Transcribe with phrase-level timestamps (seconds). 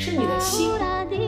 [0.00, 0.70] 是你的心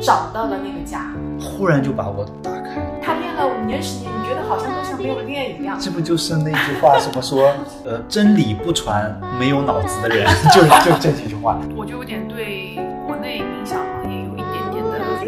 [0.01, 2.81] 找到了那个家，忽然就把我打开。
[3.03, 5.79] 他练了五年时间，你觉得好像都像没有练一样。
[5.79, 7.53] 这不就是那句话，什么说，
[7.85, 11.61] 呃，真理不传没有脑子的人， 就就这几句话。
[11.77, 15.27] 我就有点对国内冥想行业有一点点的恨其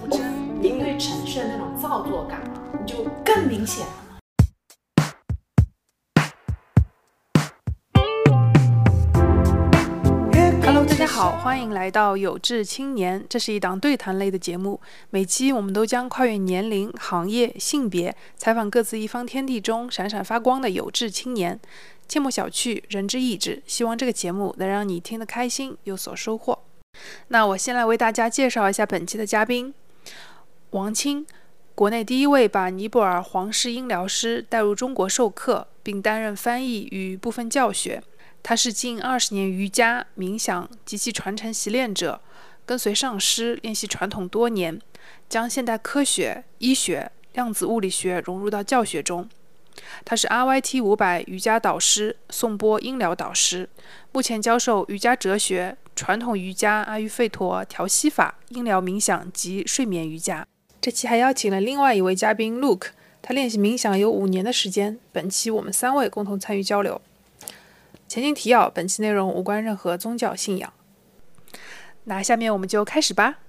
[0.00, 0.22] 不争，
[0.58, 3.92] 你对城市的那种造作感啊，你就更明显了。
[11.42, 13.24] 欢迎来到有志青年。
[13.28, 21.58] 这是一档对谈类的节目，每期我们都将跨越年龄、行业、性别，采访各自一方天地中闪闪发光的有志青年。
[22.08, 23.62] 切莫小觑，人之意志。
[23.66, 26.58] 希望这个节目能让你听得开心，有所收获。
[27.28, 29.72] 那我先来为大家介绍一下本期的嘉宾，
[30.70, 31.26] 王清，
[31.74, 38.02] 国内第一位把尼泊尔皇室音疗师带入中国授课，并担任翻译与部分教学。
[38.42, 42.20] 他是近二十年瑜伽、冥想及其传承习练者，
[42.64, 44.80] 跟随上师练习传统多年，
[45.28, 49.28] 将现代科学、医学、量子物理学融入到教学中。
[50.04, 53.68] 他是 RYT 五百瑜伽导师、颂钵音疗导师，
[54.12, 60.46] 目前教授瑜伽哲学、传统瑜伽、阿育吠陀、调息法、音疗冥想及睡眠瑜伽。
[60.80, 62.88] 这期还邀请了另外一位嘉宾 Luke，
[63.22, 64.98] 他练习冥想有五年的时间。
[65.12, 67.00] 本期我们三位共同参与交流。
[68.08, 70.72] 前情提要：本期内容无关任何宗教信仰。
[72.04, 73.40] 那下面我们就开始吧。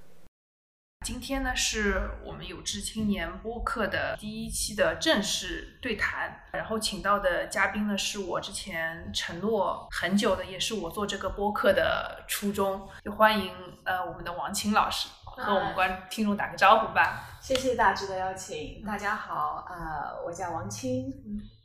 [1.06, 6.42] 今天呢，是我们有志青年播客的第一期的正式对谈。
[6.52, 12.86] 然后请到的嘉宾呢，是我之前承诺很久的，也是我做这个播客的初衷。
[13.06, 13.54] 就欢迎
[13.86, 17.40] 呃我们的王青老师和我们观听众打个招呼吧。
[17.42, 21.14] 谢谢大志的邀请，大家好，呃，我叫王青，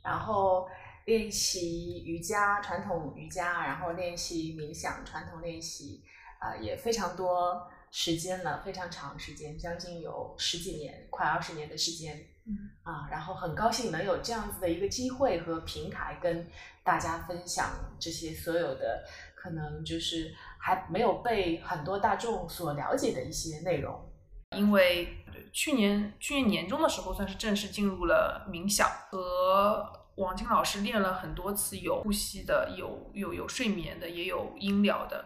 [0.01, 0.65] 然后。
[1.05, 6.03] 练习瑜伽，传统瑜伽，然后练习冥想，传统练习，
[6.39, 12.17] 啊，也非常多时间了，非常长时间，将近有十几年，快二十年的时间，
[12.47, 16.49] 嗯，啊，然后很高兴能有这样子的一个机会和平台，跟
[16.83, 19.03] 大家分享这些所有的
[19.35, 24.11] 可能就是还没有被很多大众所了解的一些内容，
[24.57, 25.23] 因为
[25.53, 30.01] 去年去年年中的时候，算是正式进入了冥想和。
[30.15, 35.25] 王晶老师练了很多次，有呼吸的，有有有睡眠的，也有音疗的，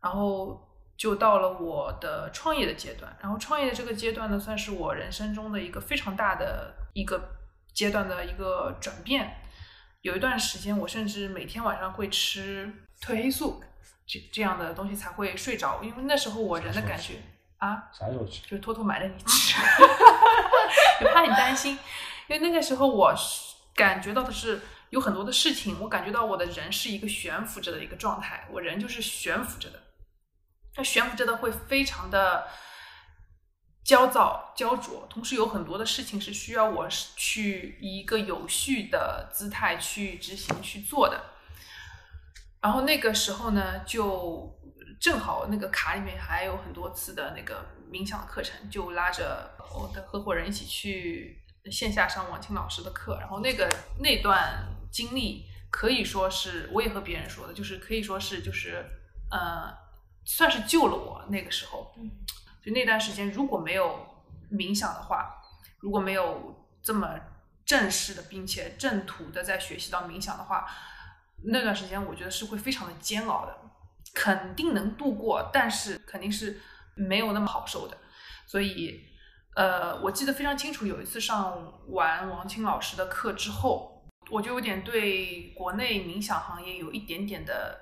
[0.00, 3.16] 然后就到了我的创业的阶段。
[3.20, 7.30] 然后创业的这个阶段呢，算是我人生中的一个非常大的一个
[7.72, 9.36] 阶段的一个转变。
[10.00, 13.62] 有一段时间，我甚至每天晚上会吃褪黑素
[14.04, 17.22] 这这样的东西才会睡着，因为那时候我人的感觉
[17.58, 18.42] 啊，啥时候吃？
[18.42, 19.56] 就是偷偷买了你吃，
[20.98, 21.78] 就怕你担心，
[22.26, 23.14] 因为那个时候我。
[23.78, 29.80] 感觉到的是有很多的事情，我感觉到我的人是一个悬浮着的一个状态，我人就是悬浮着的，
[30.76, 32.48] 那悬浮着的会非常的
[33.84, 41.22] 焦躁焦灼，同时有很多的事情是需要我去以一个有序的姿态去执行去做的。
[42.60, 44.58] 然后那个时候呢，就
[45.00, 51.44] 正好那个卡里面还有很多次的那个冥想的课程，就拉着我的合伙人一起去。
[51.70, 53.68] 线下上王青老师的课，然后那个
[53.98, 58.84] 那段经历可以说是我也和别人说的，就是可以说是就是
[59.30, 59.72] 呃，
[60.24, 61.94] 算是救了我那个时候。
[62.64, 64.06] 就那段时间如果没有
[64.50, 65.34] 冥想的话，
[65.78, 67.18] 如果没有这么
[67.64, 70.66] 正式的并且正途的在学习到冥想的话，
[71.44, 73.56] 那段时间我觉得是会非常的煎熬的，
[74.14, 76.60] 肯定能度过，但是肯定是
[76.94, 77.96] 没有那么好受的，
[78.46, 79.06] 所以。
[79.58, 87.76] 呃，我记得非常清楚，有一次上完王青老师的课之后，我就有点对国内冥想行业有一点点的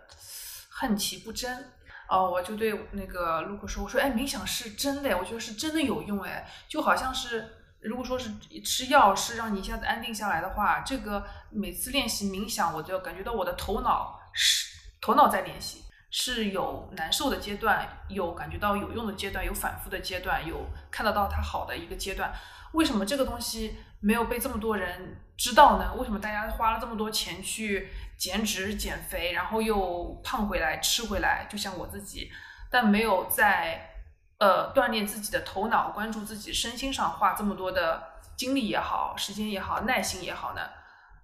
[0.71, 1.65] 恨其不争。
[2.09, 7.47] 哦，我就对那个陆克说：“我说，哎，冥想是真的，我觉得是真的有用，哎，就好像是
[7.81, 8.31] 如果说是
[8.65, 15.85] 吃药是让你一下子安定下来的话，这个每次练习冥想，我就感觉到我的头脑是头脑在练习。”
[16.19, 22.33] 是有难受的阶段，有感觉到有用的阶段，有反复的阶段，有看得到它好的一个阶段。
[22.73, 25.93] 为什么这个东西没有被这么多人知道呢？
[25.95, 32.31] 为什么大家花了这么多钱去减脂减肥，然后又胖回来吃回来，就像我自己，
[32.71, 33.91] 但没有在
[34.39, 38.03] 呃锻炼自己的头脑、关注自己身心上花这么多的
[38.39, 40.63] 精力也好、时间也好、耐心也好呢？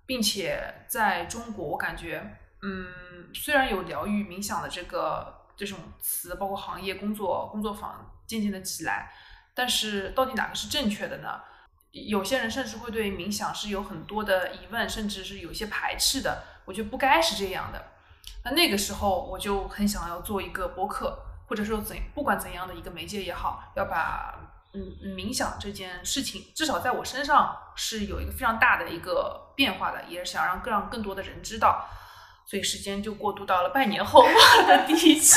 [0.05, 2.37] 并且在中国，我感觉。
[2.63, 2.87] 嗯，
[3.35, 9.13] 虽然有疗愈冥想的这个这种词，包括行业工作工作坊渐渐的起来，
[9.55, 11.41] 但是到底哪个是正确的呢？
[11.91, 16.43] 有些人甚至会对冥想是有很多的疑问，甚至是有些排斥的。
[16.65, 17.85] 我觉得不该是这样的。
[18.45, 21.19] 那那个时候我就很想要做一个播客，
[21.49, 24.39] 或者说怎不管怎样的一个媒介也好，要把
[24.73, 24.81] 嗯
[25.15, 31.89] 冥想这件事情，至少在我身上是有一个非常大的一个变化的，也是想让更让更多的人知道。
[32.53, 35.35] 所以时间就过渡到了半年后我的第一期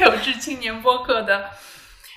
[0.00, 1.50] 有志青年播客的。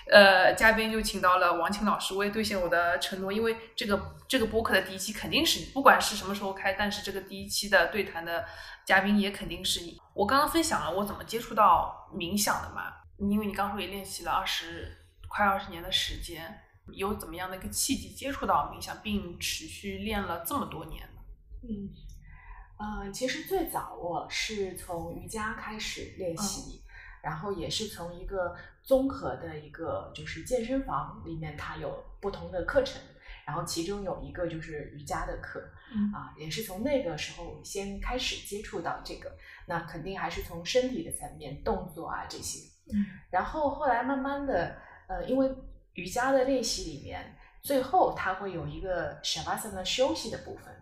[0.10, 8.46] 呃，嘉宾就请到了王青老师，我也兑现我的承诺，因为这个这个播客的第一期肯定是你不管是什么时候开，但是这个第一期的对谈的
[8.86, 10.00] 嘉宾也肯定是你。
[10.14, 12.84] 我刚刚分享了我怎么接触到冥想的嘛，
[13.18, 14.98] 因为你刚说也练习了二十
[15.28, 16.58] 快二十年的时间，
[16.94, 21.20] 有怎么样的一个契机接触到冥想，并持续练了这么多年呢？
[22.78, 26.84] 嗯，呃，其实最早我是从瑜伽开始练习。
[27.20, 33.02] 然后也是从一个综合的一个就是健身房里面，它有不同的课程，
[33.46, 35.60] 然后其中有一个就是瑜伽的课，
[36.14, 39.36] 啊，也是从那个时候先开始接触到这个，
[39.66, 44.78] 那肯定还是从身体的层面，动作啊这些，嗯，然后后来慢慢的，
[45.08, 45.54] 呃，因为
[45.96, 50.74] 瑜伽的练习里面，最后它会有一个 shavasana 休息的部分，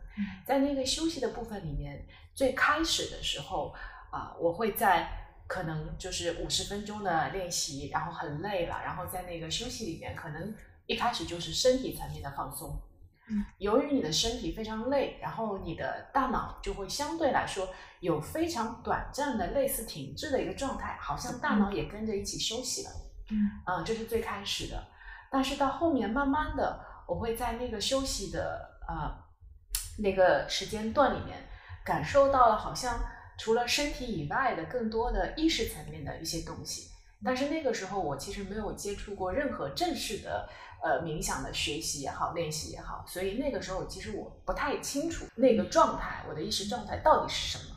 [0.45, 3.73] 在那个休息的部分里面，最开始的时候
[4.12, 5.21] 啊，我会在。
[5.47, 10.56] 可能就是五十分钟的练习，然后很累了，然后在那个休息里面，可能
[10.88, 12.81] 一开始就是身体层面的放松。
[13.29, 17.69] 嗯，由于你的身体非常累，然后你的大脑就会相对来说
[18.00, 22.89] 有非常短暂的类似停滞的一个状态，好像大脑也跟着一起休息了。
[23.29, 24.88] 嗯，啊，这是最开始的，
[25.29, 29.15] 但是到后面慢慢的，我会在那个休息的呃
[29.97, 31.47] 那个时间段里面，
[31.83, 33.00] 感受到了好像。
[33.38, 36.89] 除了身体以外的更多的意识层面的一些东西，
[37.21, 40.47] 但是那个时候我其实没有接触过任何正式的
[40.81, 47.75] 呃冥想的学习也好，练习也好，所以那个时候其实我不太清楚那个状态，我的意识状态到底是什么。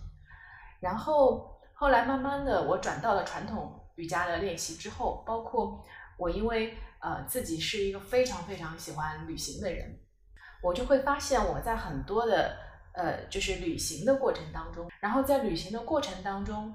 [0.78, 5.84] 然后后来慢慢的我转到了传统瑜伽的练习之后，包括
[6.16, 9.98] 我因为呃自己是一个非常非常喜欢旅行的人，
[10.62, 12.56] 我就会发现我在很多的。
[12.94, 16.74] 呃，就是旅行的过程当中，然后在旅行的过程当中，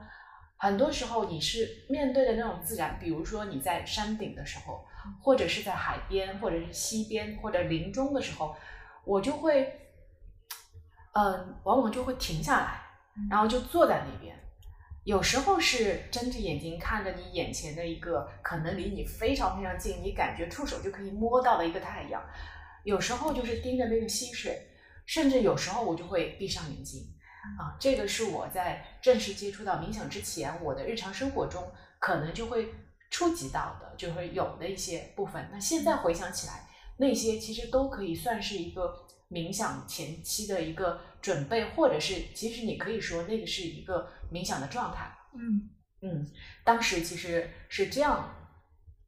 [0.55, 4.85] 很多时候你是面对的那种自然，比如说你在山顶的时候，
[5.21, 8.55] 或者是在海边，或者是溪边，或者林中的时候，
[9.03, 9.91] 我就会，
[11.13, 12.81] 嗯，往往就会停下来，
[13.29, 14.33] 然后就坐在那边。
[15.03, 22.21] 有时候是睁着眼睛看着你眼前的一个可能离你非常非常近，你感觉触手就可以摸到的一个太阳；
[22.83, 24.69] 有时候就是盯着那个溪水。
[25.05, 27.13] 甚至有时候我就会闭上眼睛，
[27.59, 31.61] 啊，这个是我在正式接触到冥想之前，我的日常生活中
[31.99, 32.73] 可能就会
[33.09, 35.49] 触及到的，就会有的一些部分。
[35.51, 45.11] 那现在回想起来，那些其实都可以算是一个冥想前期的一个准备，或者是其实你可以说那个是一个冥想的状态。
[45.35, 45.69] 嗯
[46.01, 46.31] 嗯，
[46.63, 48.33] 当时其实是这样。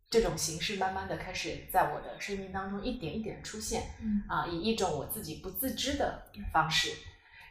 [0.07, 6.23] 这种形式慢慢的开始在我的生命当中一点一点出现，嗯啊，以一种我自己不自知的
[6.53, 6.89] 方式，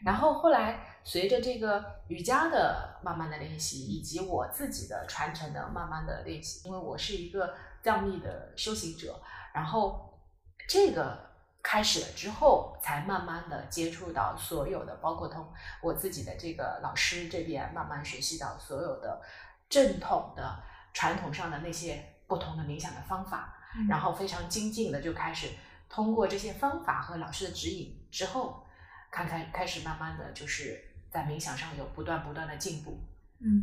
[0.05, 9.21] 然后后来随着这个瑜伽的慢慢的练习，以及我自己的传承的慢慢的练习，因为我是一个藏密的修行者，
[9.53, 10.19] 然后
[10.67, 11.19] 这个
[11.63, 15.53] 开始了之后，才慢慢的接触到所有的，包括从
[15.83, 19.21] 我自己的这个老师这边慢慢学习到所有的
[19.69, 20.63] 正统的
[20.95, 22.14] 传统上的那些。
[22.27, 23.55] 不同的冥想的方法，
[23.89, 25.51] 然后非常精进的就开始
[25.89, 28.67] 通过这些方法和老师的指引之后，
[29.11, 32.99] 看看开始慢慢的就是在冥想上有不断不断的进步。
[33.41, 33.63] 嗯，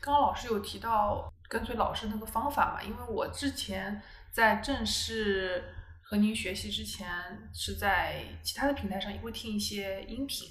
[0.00, 2.82] 刚刚老师有提到跟随老师那个方法嘛？
[2.82, 4.00] 因为我之前
[4.32, 7.06] 在正式和您学习之前，
[7.52, 10.48] 是在其他的平台上也会听一些音频，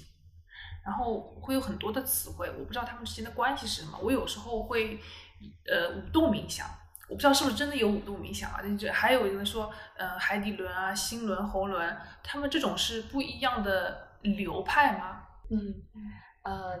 [0.84, 3.98] 然后会有很多的词汇，我不知道他们之间的关系是什么。
[3.98, 5.00] 我有时候会
[5.66, 6.68] 呃舞动冥想。
[7.10, 8.62] 我不知道是不是真的有五度冥想啊？
[8.78, 15.22] 就还有人说，呃，海底轮啊、心轮、喉轮，他们这种是不一样的流派吗？
[15.50, 15.74] 嗯，
[16.44, 16.78] 呃，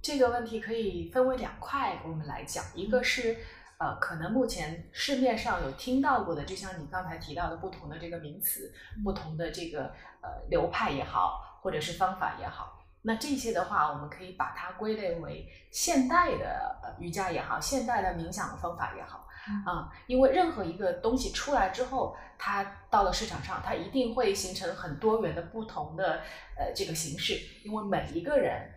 [0.00, 2.64] 这个问题可以分为两块，我们来讲。
[2.76, 3.36] 一个是，
[3.78, 8.72] 呃，可能目前市面上有听到过的，就像你刚才提到的不同的这个名词，
[9.02, 9.86] 不同的这个
[10.20, 19.21] 呃流派也好，或者是方法也好，那这些的话，我们可以把它归类为现代的呃瑜伽也好，现代的冥想的方法也好。
[19.66, 26.20] 啊，因为任何一个东西出来之后，它到了市场上，它一定会形成很多元的不同的
[26.56, 27.34] 呃这个形式。
[27.64, 28.70] 因为每一个人，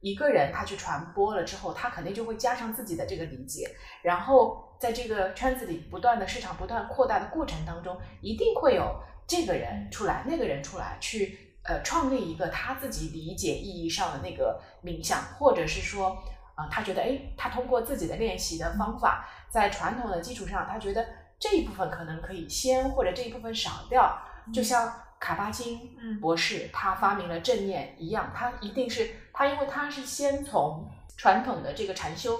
[0.00, 3.68] 一个人他去传播了之后，他肯定就会加上自己的这个理解，
[4.02, 16.16] 然后在这个圈子里不断的市场不断扩大的过程当中，一定会有这个人出来，那个人出来，去呃创立一个他自己理解意义上的那个冥想，或者是说
[16.56, 21.06] 啊、他觉得哎，他通过自己的练习的方法，在传统的基础上，他觉得
[21.38, 24.18] 这一部分可能可以先，或者这一部分少掉，
[24.52, 32.38] 就像卡巴金嗯博士他发明了正念一样，他一定是他，因为他是先从传统的这个禅修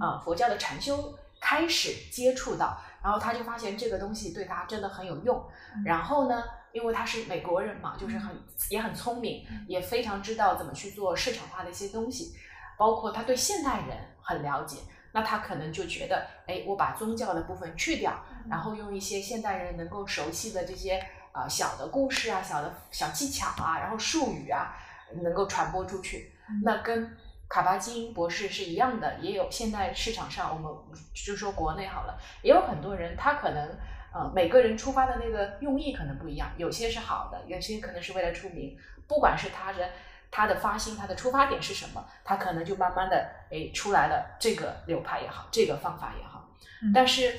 [0.00, 5.42] 啊、佛教的禅修开始接触到，然后他就发现这个东西对他真的很有用。
[5.84, 8.36] 然后呢，因为他是美国人嘛，就是很
[8.68, 12.34] 也很聪明，也非常知道怎么去做市场化的一些东西，
[12.76, 14.78] 包括他对现代人很了解。
[15.12, 18.12] 那他可能就觉得，哎，我把宗教的部分去掉，
[18.50, 24.76] 然后用一些现代人能够熟悉的这些呃小的故事啊、小的小技巧啊，然后术语啊，
[25.22, 26.32] 能够传播出去。
[26.62, 27.16] 那跟
[27.48, 33.68] 卡巴金博士是一样的，也有现在市场上我们就说国内好了，也有很多人他可能
[34.12, 39.88] 呃每个人出发的那个用意可能不一样，有些是好的，有些可能是为了出名，不管是他的
[40.30, 43.16] 他的发心，他的出发点是什么，他可能就慢慢的
[43.50, 46.48] 哎出来了这个流派也好，这个方法也好，
[46.82, 47.38] 嗯但是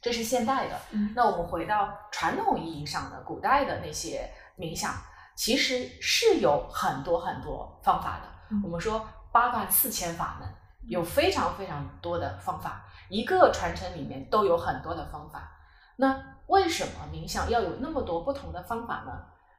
[0.00, 4.94] 这是现代的，嗯那我们回到传统意义上的古代的那些冥想，
[5.34, 8.28] 其实是有很多很多方法的。
[8.50, 10.48] 嗯我们说八万四千法门，
[10.86, 15.50] 有非常非常多的方法，一个传承里面都有很多的方法。
[15.96, 19.12] 那为什么冥想要有那么多不同的方法呢？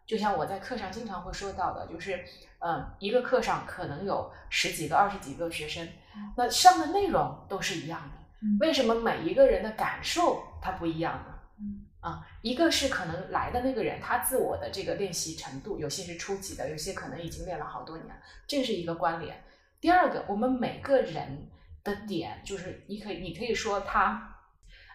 [0.06, 2.24] 就像我在课上经常会说到的，就是，
[2.60, 5.88] 嗯，一个课上可能有十几个、二十几个学生，
[6.38, 11.34] 那上的内容都是一样的，嗯为什么每一个人的感受它不一样呢？
[11.60, 19.44] 嗯啊，一个是可能来的那个人他自我的这个练习程度，有些是初级的，有些可能已经练了好多年，这是一个关联。
[19.82, 21.50] 第二个，我们每个人
[21.84, 24.36] 的点，就是你可以你可以说他，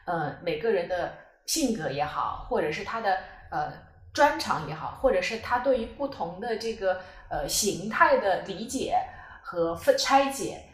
[0.04, 3.18] 呃，每个人的性格也好，或者是他的
[3.50, 3.72] 呃
[4.12, 8.96] 专长也好，或者是他对于不同的这个呃形态的理解
[9.42, 10.64] 和分拆解、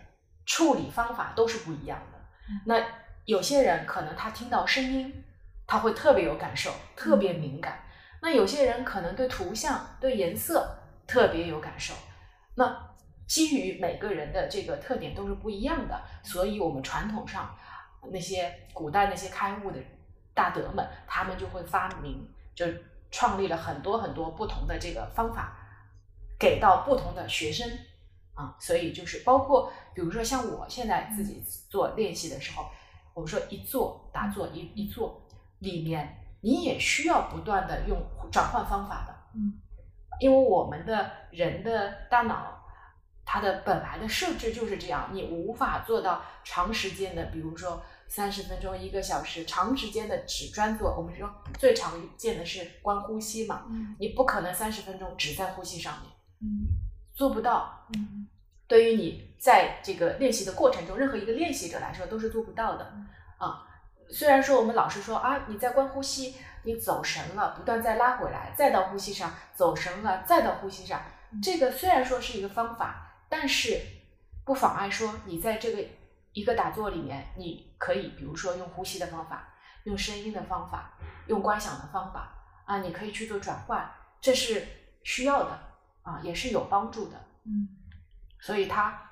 [0.45, 2.19] 处理方法都是不一样的。
[2.65, 2.83] 那
[3.25, 5.25] 有些人可能他听到声音，
[5.67, 7.83] 他会特别有感受，特别敏感。
[8.23, 11.93] 那有些人可能对图像、对颜色特别有感受。
[12.55, 12.95] 那
[13.27, 17.55] 基于每个人的这个特点都是不一样的，所以我们传统上
[18.11, 19.79] 那些古代那些开悟的
[20.33, 22.65] 大德们，他们就会发明，就
[23.17, 25.57] 创立了很多很多不同的这个方法，
[26.39, 27.67] 给到不同的学生
[28.35, 28.55] 啊。
[28.61, 32.67] 所以就是包括，比如说像我现在自己做练习的时候，
[33.15, 35.27] 我们说一坐打坐一一坐
[35.61, 37.99] 里面，你也需要不断的用
[38.31, 39.55] 转换方法的，嗯，
[40.21, 42.63] 因为我们的人的大脑，
[43.25, 50.95] 它的本来的设置就是这样，你无法做到长时间的，比如说三十分钟、一个小时，长时间的只专做。
[50.97, 56.11] 我们说最常见的是观呼吸嘛，嗯你不可能三十分钟只在呼吸上面，
[56.43, 56.67] 嗯
[57.15, 57.87] 做不到。
[57.95, 58.29] 嗯
[58.69, 62.93] 对于你在这个练习的过程中，任何一个练习者来说都是做不到的
[63.39, 63.63] 啊。
[64.11, 66.35] 虽然说我们老师说啊，你在观呼吸，
[66.65, 71.01] 你走神了，不断再拉回来，再到呼吸上，走神了，再到呼吸上，
[71.41, 73.81] 这个虽然说是一个方法，但是
[74.45, 75.85] 不妨碍说你在这个
[76.33, 79.55] 一个打坐里面，你可以比如说用呼吸的方法，
[79.85, 80.93] 用声音的方法，
[81.27, 82.33] 用观想的方法
[82.65, 83.91] 啊，你可以去做转换，
[84.21, 84.67] 这是
[85.03, 85.59] 需要的
[86.03, 87.17] 啊，也是有帮助的。
[87.45, 87.69] 嗯
[88.39, 89.03] 所以它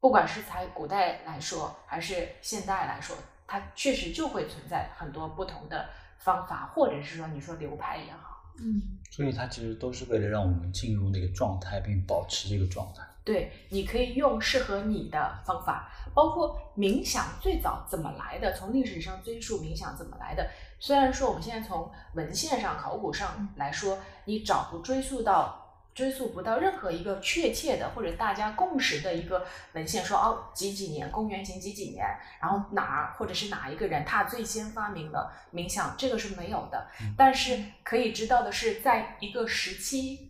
[0.00, 8.36] 不管是在古代来说，还是现代来说，它确实就会存在很多不同的方法，或者是说你说流派也好。
[8.60, 13.02] 嗯所以它其实都是为了让我们进入那个状态，并保持这个状态。
[13.28, 20.48] 对，你可以用适合你的方法，包括冥想最早怎么来的，从历史上追溯冥想怎么来的。
[20.80, 25.66] 虽然说我们现在从文献上、考古上来说，你找不追溯到。
[25.94, 32.06] 追溯不到任何一个确切的或者大家共识的一个文献说哦几几年公元前几几年，
[32.40, 36.86] 然后哪儿或者是哪一个人他最先发明了冥想，这个是没有的。
[37.16, 40.27] 但是可以知道的是，在一个时期，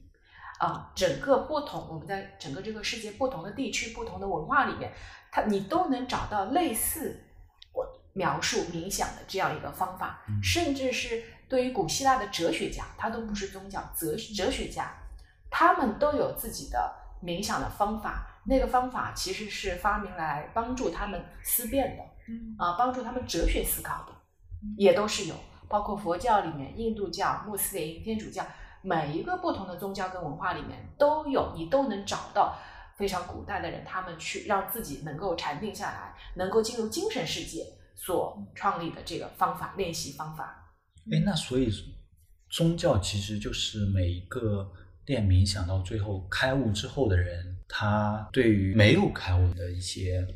[0.59, 4.93] 啊，整个不同，我们在整个这个世界不同的地区、不同的文化里面，
[5.31, 7.25] 它你都能找到类似
[7.73, 14.93] 我描述冥想的这样一个方法，嗯甚至是对于古希腊的哲学家，他都不是宗教哲哲学家，
[15.49, 18.27] 他们都有自己的冥想的方法。
[18.45, 24.13] 那个方法其实是发明来帮助他们思辨的，嗯啊，帮助他们哲学思考的，
[24.77, 25.35] 也都是有。
[25.69, 28.43] 包括佛教里面、印度教、穆斯林、天主教，
[28.83, 32.57] 每一个不同的宗教跟文化里面都有，你都能找到
[32.97, 40.75] 非常古代的人，他们去让自己能够禅定下来，能够进入精神世界所创立的这个方法练习方法。
[41.11, 41.71] 哎，那所以
[42.51, 44.71] 宗教其实就是每一个
[45.07, 50.27] 练冥想到最后开悟之后的人，他对于没有开悟的一些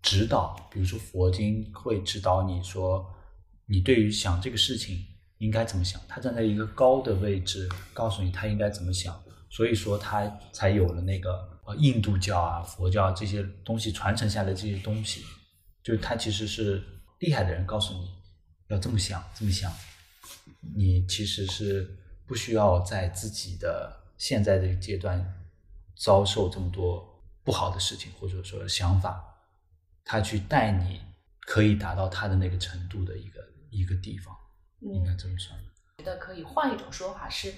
[0.00, 3.08] 指导，比如说佛经会指导你说，
[3.66, 5.04] 你对于想这个事情
[5.42, 9.20] 应该怎么想，他站在一个高的位置告诉你他应该怎么想，
[9.50, 15.24] 所以说他才有了那个呃印度教啊、佛教这些东西传承下来这些东西，
[15.82, 16.80] 就他其实是
[17.18, 18.08] 厉害的人告诉你
[18.68, 19.72] 要这么想，这么想，
[20.76, 21.92] 你其实是
[22.24, 25.20] 不需要在自己的现在这个阶段
[25.96, 29.20] 遭受这么多不好的事情，或者说想法，
[30.04, 31.00] 他去带你
[31.40, 34.32] 可以达到他的那个程度的一个一个地方，
[34.90, 35.54] 应该这么说。
[35.98, 37.54] 觉得可以换一种说法是，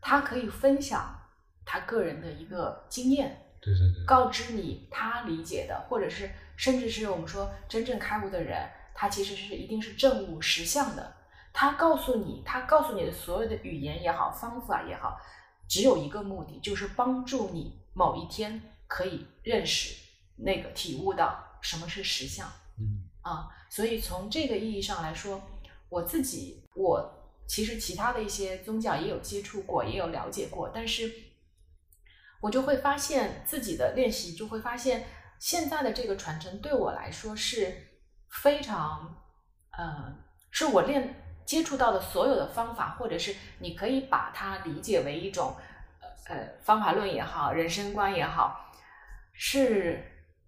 [0.00, 1.18] 他可以分享
[1.64, 11.16] 他个人的一个经验，对对对，告知你他理解的，或者是甚至是我们说真正开悟的人，他其实是一定是证悟实相的。
[11.52, 15.18] 他告诉你，他告诉你的所有的语言也好，方法也好，
[15.68, 19.96] 只有一个目的，就是帮助你某一天可以认识
[20.36, 22.46] 那个体悟到什么是实相。
[22.78, 25.40] 嗯啊，所以从这个意义上来说，
[25.90, 31.12] 我自己我其实其他的一些宗教也有接触过，也有了解过，但是
[32.40, 35.04] 我就会发现自己的练习，就会发现
[35.38, 37.88] 现在的这个传承对我来说是
[38.28, 39.22] 非常，
[39.76, 40.16] 呃，
[40.50, 45.56] 是我练接触到的所有的方法，或者是你可以把它理解为一种
[46.28, 48.72] 呃方法论也好，人生观也好，
[49.32, 50.02] 是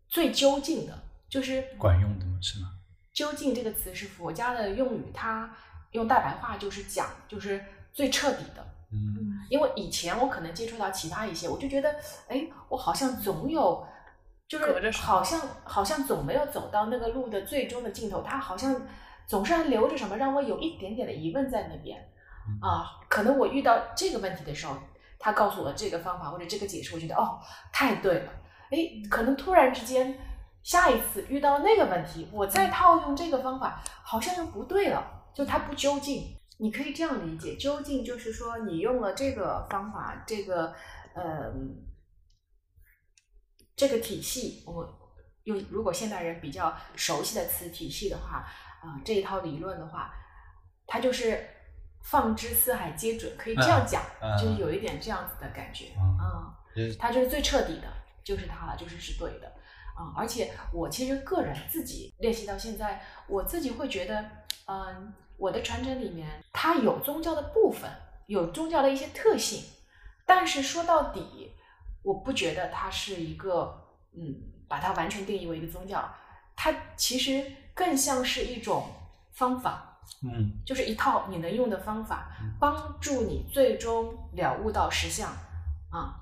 [0.09, 0.97] 最究竟的，
[1.29, 2.39] 就是管用的吗？
[2.41, 2.72] 是吗？
[3.13, 5.55] 究竟这个词是佛家的用语，它
[5.93, 8.67] 用大白话就是讲，就是最彻底的。
[8.95, 11.95] 嗯因为以前我可能接触到其他一些，我就觉得，
[12.29, 13.87] 哎，我好像总有，
[14.49, 18.81] 就是好像好像总没有走到那个路的最终的尽头，它好像
[19.27, 21.99] 总是还留着什么，让我有一点点的疑问在那边
[22.49, 22.85] 嗯啊。
[23.09, 24.77] 可能我遇到这个问题的时候，
[25.19, 27.39] 他告诉我这个方法或者这个解释，我觉得哦，
[27.73, 28.33] 太对了。
[28.71, 28.79] 哎，
[29.11, 30.19] 可能突然之间，
[30.63, 35.05] 下一次遇到那个问题，我再套用这个方法，好像又不对了，
[35.35, 36.37] 就它不究竟。
[36.59, 40.73] 你可以这样理解，究竟就是说你用了这个方法，这个
[41.15, 41.53] 呃
[43.75, 44.89] 这个体系，我
[45.45, 48.47] 用如果现代人比较熟悉的词体系的话，
[48.81, 50.15] 啊、这一套理论的话，
[50.87, 51.49] 它就是
[52.05, 54.01] 放之四海皆准，可以这样讲，
[54.39, 56.97] 就是有一点这样子的感觉，嗯嗯。
[56.97, 57.89] 它就是最彻底的，
[58.23, 59.53] 就是它了，就是是对的
[59.95, 64.25] 啊、而且我其实个人自己练习到现在，我自己会觉得，
[64.67, 67.91] 嗯、我的传承里面它有宗教的部分，
[68.27, 69.65] 有宗教的一些特性，
[70.25, 71.53] 但是说到底，
[72.03, 74.35] 我不觉得它是一个，嗯，
[74.67, 76.09] 把它完全定义为一个宗教，
[76.57, 78.87] 它其实更像是一种
[79.33, 85.31] 方法，嗯就是一套你能用的方法，帮助你最终了悟到实相
[85.91, 86.19] 啊。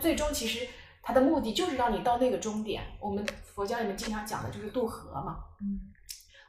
[0.00, 0.66] 最终其实
[1.04, 2.82] 它的目的就是让你到那个终点。
[2.98, 5.44] 我们佛教里面经常讲的就是渡河嘛。
[5.60, 5.78] 嗯，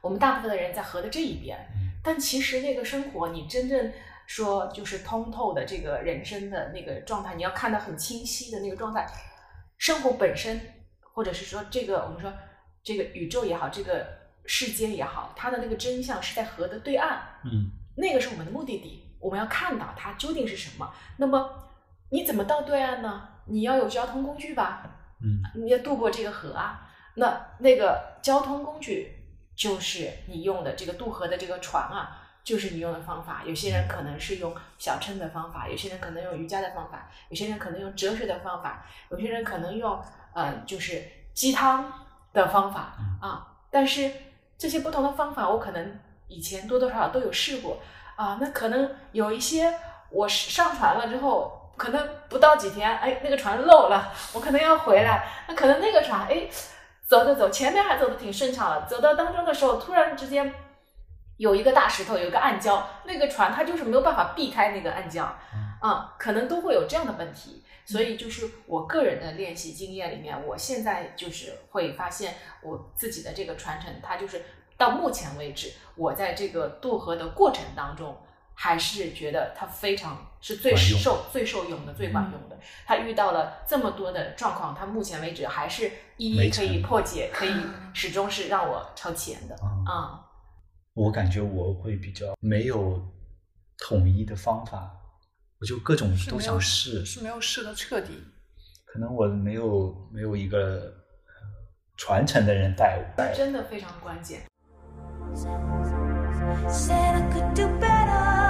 [0.00, 3.92] 我们大部分的人在河的这一边，嗯但其实那个生活，你真正
[4.26, 9.06] 说就是通透的这个人生的那个状态，你要看到很清晰的那个状态，
[9.76, 10.60] 生活本身，
[11.12, 12.32] 或者是说这个我们说
[12.82, 14.06] 这个宇宙也好，这个
[14.46, 17.20] 世间也好，它的那个真相是在河的对岸。
[17.44, 20.92] 嗯那个是我们的目的地，我们要看到它究竟是什么。
[21.16, 21.50] 那么
[22.10, 23.28] 你怎么到对岸呢？
[23.46, 24.82] 你要有交通工具吧，
[25.22, 26.82] 嗯你要渡过这个河啊。
[27.14, 29.10] 那那个交通工具
[29.56, 33.42] 就是你用的这个渡河的这个船啊，就是你用的方法。
[33.46, 39.98] 有些人可能是用小乘的方法，有些人可能用瑜伽的方法，有些人可能用哲学的方法，有些人可能用
[40.34, 41.90] 呃就是鸡汤
[42.34, 43.56] 的方法啊。
[43.70, 44.10] 但是
[44.58, 47.80] 这些不同的方法，我可能以前多多少少都有试过
[48.16, 48.36] 啊。
[48.38, 49.72] 那可能有一些
[50.10, 55.28] 我上船了之后，可能不到几天，哎，那个船漏了，我可能要回来。
[55.48, 56.48] 那可能那个船，哎，
[57.06, 60.52] 走着走，前面还走的挺顺畅了，走到当中的时候，突然之间
[61.36, 65.26] 有一个大石头，有一个暗礁，那个船它就是没有办法避开那个暗礁，
[65.80, 67.62] 啊、可能都会有这样的问题。
[67.84, 74.44] 所以就是我个人的练习经验里面，我现在就是会发现我自己的这个传承，它就是
[74.76, 78.16] 到目前为止，我在这个渡河的过程当中，
[78.58, 82.58] 还是觉得它非常是最受最受用的、最管用的。
[82.86, 87.52] 他遇到了这么多的状况，他目前为止还是一一可以破解，可以
[87.92, 90.20] 始终是让我超前的啊，啊。
[90.94, 93.00] 我感觉我会比较没有
[93.78, 94.90] 统一的方法，
[95.60, 98.24] 我就各种都想试，是没有试的彻底。
[98.86, 101.34] 可能我没有没有一个呃
[101.98, 103.04] 传承的人带我。
[103.14, 104.40] 带真的非常关键。
[106.68, 108.45] Said I could do better,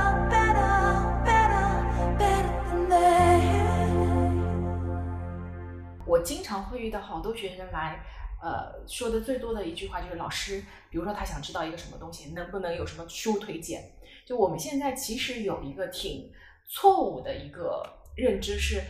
[6.06, 8.00] 我经常会遇到好多学生来，
[8.42, 13.82] 呃，说的最多的一句话就是老师，比如说他想知道一个什么东西，能不能有什么书推荐？
[14.26, 16.32] 就我们现在其实有一个挺
[16.68, 17.82] 错误的一个
[18.16, 18.82] 认知是，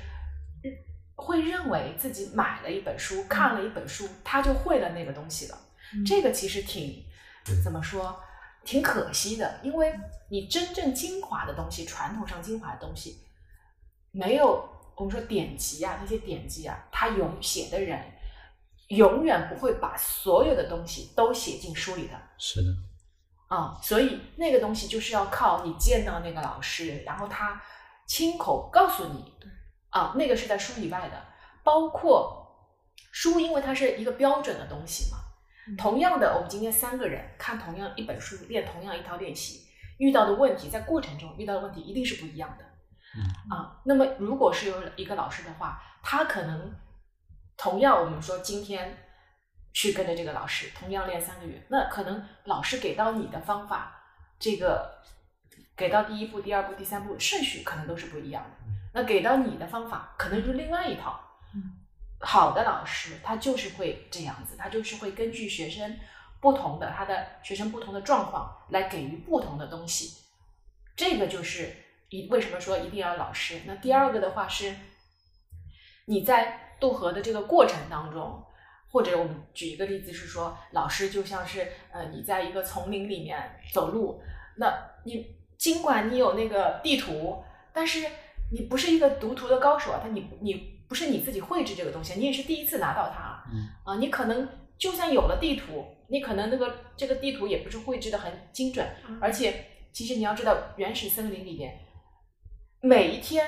[1.14, 5.58] 会认为自己买了一本书，看了一本书，他就会了那个东西了。
[6.04, 7.04] 这个其实挺
[7.62, 8.18] 怎么说，
[8.64, 9.94] 挺可惜的，因为
[10.28, 13.22] 你真正精华的东西，传统上精华的东西，
[14.10, 18.00] 没有我们说典籍啊，那些典籍啊，他永写的人
[18.88, 22.14] 永远不会把所有的东西都写进书里的。
[22.38, 22.68] 是的，
[23.48, 27.62] 啊、所以那个东西就是要靠你见到那个老师，然后他
[28.06, 29.32] 亲口告诉你，
[29.90, 31.22] 啊，那个是在书以外的，
[31.62, 32.42] 包括
[33.12, 35.18] 书，因为它是一个标准的东西嘛。
[35.76, 39.66] 同样的，我们今天三个人看同样一本书，练同样一套练习，
[39.98, 42.64] 遇到的问题，在过程中遇到的问题一定是不一样的。
[43.14, 46.74] 嗯啊，那么如果是有一个老师的话，他可能
[47.56, 48.96] 同样我们说今天
[49.72, 54.02] 去跟着这个老师，同样练三个月，那可能老师给到你的方法，
[54.38, 55.02] 这个
[55.76, 58.50] 给到第一步、第二步、第三步顺序可能都是不一样的。
[58.92, 61.20] 那给到你的方法可能就是另外一套。
[61.54, 61.72] 嗯
[62.20, 65.98] 好的老师他就是会这样子，他就是会根据学生
[66.40, 70.24] 不同的他的学生不同的状况来给予不同的东西。
[70.96, 71.76] 这个就是
[72.08, 73.60] 一为什么说一定要老师。
[73.66, 74.74] 那第二个的话是，
[76.06, 78.44] 你在渡河的这个过程当中，
[78.90, 84.20] 或者我们举一个例子是说，老师就像是呃你在一个丛林里面走路，
[84.56, 84.72] 那
[85.04, 87.42] 你尽管你有那个地图，
[87.72, 88.06] 但是
[88.52, 98.86] 你不是一个读图的高手啊，他你你不是你自己绘制这个东西，你也是第一次拿到它，嗯啊，你可能就算有了地图，你可能那个这个地图也不是绘制的很精准，
[99.20, 101.85] 而且其实你要知道，原始森林里面
[102.86, 103.44] 每一天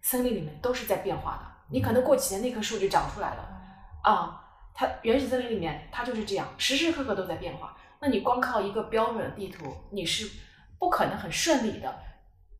[0.00, 3.48] 森林里面都是在变化的，你可能过几年那棵树就长出来了
[4.02, 4.42] 啊，
[4.74, 7.76] 它原始森林里面它就是这样，时时刻刻都在变化。
[8.00, 10.30] 那你光靠一个标准的地图，你是
[10.78, 11.94] 不可能很顺利的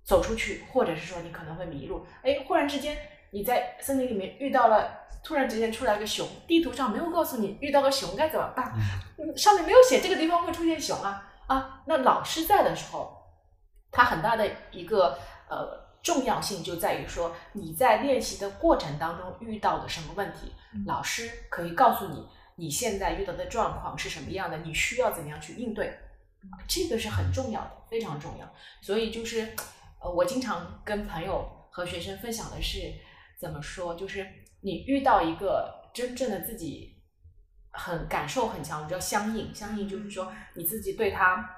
[0.04, 2.04] 走出去，或者是说你可能会迷路。
[2.22, 2.96] 哎，忽然之间
[3.30, 4.90] 你在森林里面遇到了，
[5.24, 8.74] 突然之间出来个熊，地图上没有告诉你遇到个熊该怎么办，
[9.16, 11.82] 嗯上面没有写这个地方会出现熊啊啊。
[11.86, 13.16] 那老师在的时候，
[13.90, 15.16] 他很大的一个
[15.48, 20.84] 呃重要性就在于说你在练习的过程当中遇到的什么问题，嗯。
[20.87, 25.98] 老师可以告诉你你现在遇到的状况是什么样的，你需要怎么样去应对，
[26.66, 28.52] 这个是很重要的，非常重要。
[28.80, 29.54] 所以就是
[30.00, 32.78] 呃，我经常跟朋友和学生分享的是
[33.40, 34.26] 怎么说，就是
[34.62, 36.96] 你遇到一个真正的自己
[37.70, 41.48] 很感受很强，我们叫相应，相应就是说你自己对他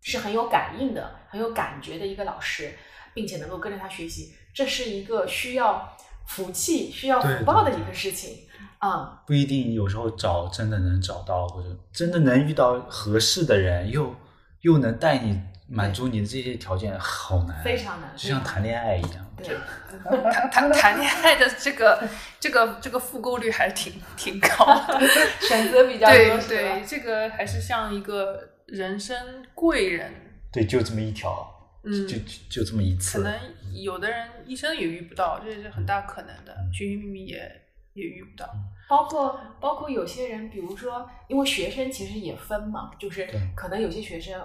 [0.00, 2.76] 是很有感应的、很有感觉的一个老师，
[3.18, 5.92] 并且能够跟着他学习，这是一个需要
[6.28, 8.46] 福气、需要福报的一个事情
[8.78, 14.14] 啊、不一定有时候找真的能找到，或者真的能遇到合适的人，又
[14.60, 19.26] 又能带你满足你的这些条件，好难，非常难，就像谈恋爱一样。
[19.36, 19.56] 对。
[20.30, 25.00] 谈谈谈恋爱的这个这个这个复购率还是挺挺高的。
[25.42, 30.12] 选择比较多，对对，这个还是像一个人生贵人，
[30.52, 33.24] 对，就这么一条，嗯就就就这么一次可。
[33.24, 33.40] 能
[33.72, 36.52] 有的人一生也遇不到，这是很大可能的。
[36.52, 37.62] 嗯寻寻觅觅也
[37.94, 38.48] 也遇不到。
[38.88, 44.40] 包括包括有些人，比如说，因为学生其实也分嘛，就是可能有些学生，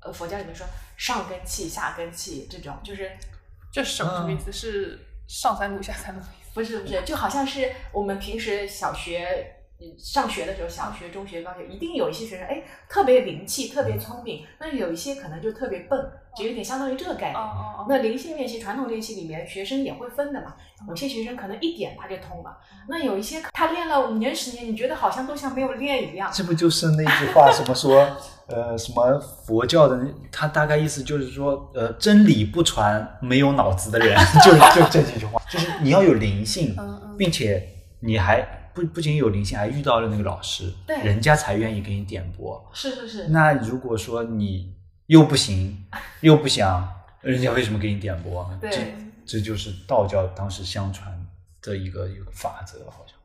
[0.00, 3.10] 呃，佛教里面说上根器、下根器这种，就是
[3.72, 4.52] 这是什么什么意思？
[4.52, 6.20] 是上三路下三路？
[6.54, 9.57] 不是不是，就好像是我们平时小学嗯
[9.98, 15.98] 上学的时候，小学、中学、高学，一定有一些学生哎特别灵气、特别聪明，那有一些可能就特别笨，
[16.36, 17.34] 就有点相当于这个概念。
[17.34, 20.54] 哦哦那灵性练习、传统练习里面，学生也会分的嘛。
[20.88, 26.30] 有些学生可能一点他就通了，那有一些他练了五年、十年，你觉得好像都像没有练一样。
[26.32, 28.06] 这不就是那句话，什么说，
[28.46, 30.00] 呃，什么佛教的，
[30.32, 36.76] 他大概意思就是说，呃，真理不传没有脑子的人， 就就这几句话，就是你要有灵性，
[37.16, 37.66] 并且
[38.00, 42.64] 你还不不仅有灵性，还遇到了那个老师，对人家才愿意给你点拨。
[42.72, 44.72] 是是是，那如果说你
[45.06, 45.84] 又不行，
[46.20, 46.88] 又不想，
[47.22, 48.48] 人家为什么给你点拨？
[48.60, 48.78] 对这
[49.26, 51.26] 这就是道教当时相传
[51.60, 53.16] 的一个一个法则，好像。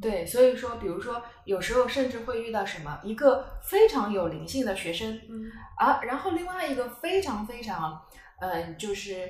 [0.00, 8.00] 对，所以说，比如说，有时候甚至会遇到什么一个非常有灵性的学生嗯啊，然后另外一个非常非常，
[8.40, 9.28] 嗯、就是，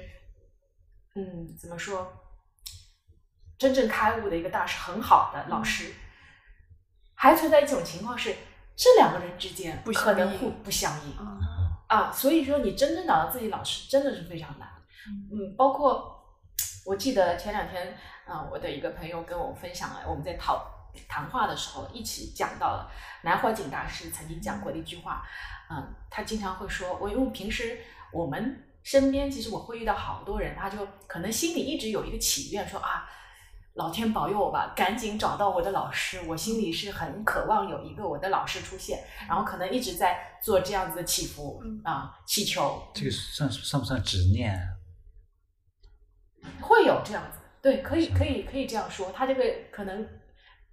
[1.16, 2.12] 嗯，怎么说，
[3.58, 5.94] 真正开悟的一个大师，很好的老师，
[7.14, 8.34] 还存在一种情况是，
[8.76, 11.16] 这两个人之间不可能互不相应。
[11.18, 11.40] 嗯
[11.88, 14.68] 啊，所以说你真正找到自己老师真的是非常难。
[15.06, 16.36] 嗯，包括
[16.84, 22.90] 我记得前两天啊、我的一个朋友跟我分享了，我们在讨谈话的时候一起讲到了
[23.22, 25.24] 南怀瑾大师曾经讲过的一句话，
[25.70, 27.78] 嗯、他经常会说，我因为平时
[28.12, 33.08] 我们身边其实我会遇到好多人，他就可能心里一直有一个祈愿说啊。
[33.76, 36.20] 老天保佑我吧，赶紧找到我的老师。
[36.26, 44.58] 我心里是很渴望有一个我的老师出现，然后可能一直在做这样子的祈福嗯啊、祈求，这个算算不算执念？
[46.62, 49.12] 会有这样子，对，可以可以可以这样说。
[49.12, 50.08] 他这个可能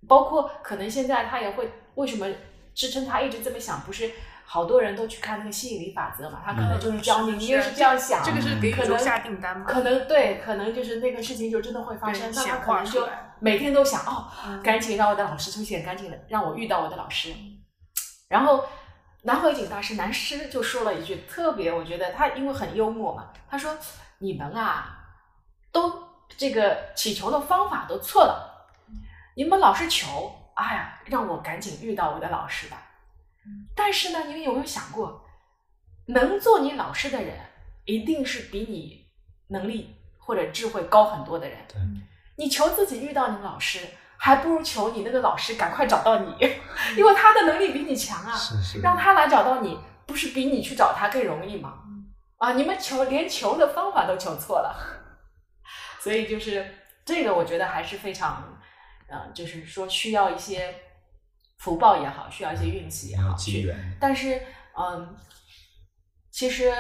[0.08, 2.26] 包括可能现在他也会为什么
[2.74, 3.82] 支撑他一直这么想？
[3.82, 4.10] 不是
[4.46, 6.42] 好多人都去看那个吸引力法则嘛？
[6.46, 9.66] 他可能就是教你，嗯你也是这样想，这个是给宇可能宙下订单嘛？
[9.66, 13.08] 可能对，可能就是那个事情就真的会发生，对那他可能就
[13.40, 17.34] 每天都想哦，嗯赶紧让我的老师出现，赶紧让我遇到我的老师。
[18.30, 18.64] 然后
[19.24, 23.78] 南怀瑾大师南师就说了一句特别，我觉得他因为很幽默嘛，他说
[24.20, 24.98] ：“你们啊，
[25.72, 26.04] 都
[26.38, 28.68] 这个祈求的方法都错了，
[29.36, 32.78] 你们老是求，哎呀，让我赶紧遇到我的老师吧。
[33.76, 35.26] 但是呢，你们有没有想过，
[36.08, 37.38] 能做你老师的人，
[37.86, 39.06] 一定是比你
[39.48, 41.58] 能力或者智慧高很多的人。
[41.68, 41.80] 对，
[42.38, 43.80] 你求自己遇到你老师，
[44.18, 46.36] 还不如求你那个老师赶快找到你，
[46.98, 48.36] 因为他的能力比你强啊。
[48.36, 51.80] 是是，让他来找到你，不是比你去找他更容易吗？
[52.38, 54.76] 啊，你们求连求的方法都求错了，
[56.02, 58.60] 所以就是这个，我觉得还是非常，
[59.08, 60.76] 呃，就是说需要一些
[61.58, 64.42] 福报也好，需要一些运气也好，机缘，但是，
[64.78, 65.16] 嗯，
[66.30, 66.72] 其实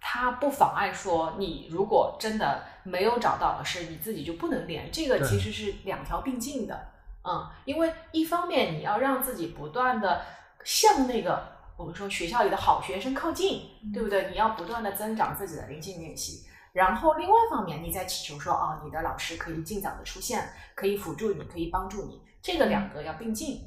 [0.00, 4.90] 它不妨碍说，你如果真的没有找到老师，你自己就不能练。
[4.92, 6.88] 这个其实是两条并进的，
[7.24, 10.24] 嗯，因为一方面你要让自己不断的
[10.64, 11.42] 向那个
[11.76, 14.30] 我们说学校里的好学生靠近，对不对？
[14.30, 16.46] 你要不断的增长自己的灵性练习。
[16.72, 23.60] 然后另外一方面，你在祈求说，哦，你的老师可以尽早的出现，可以辅助你，可以帮助你，这个两个要并进。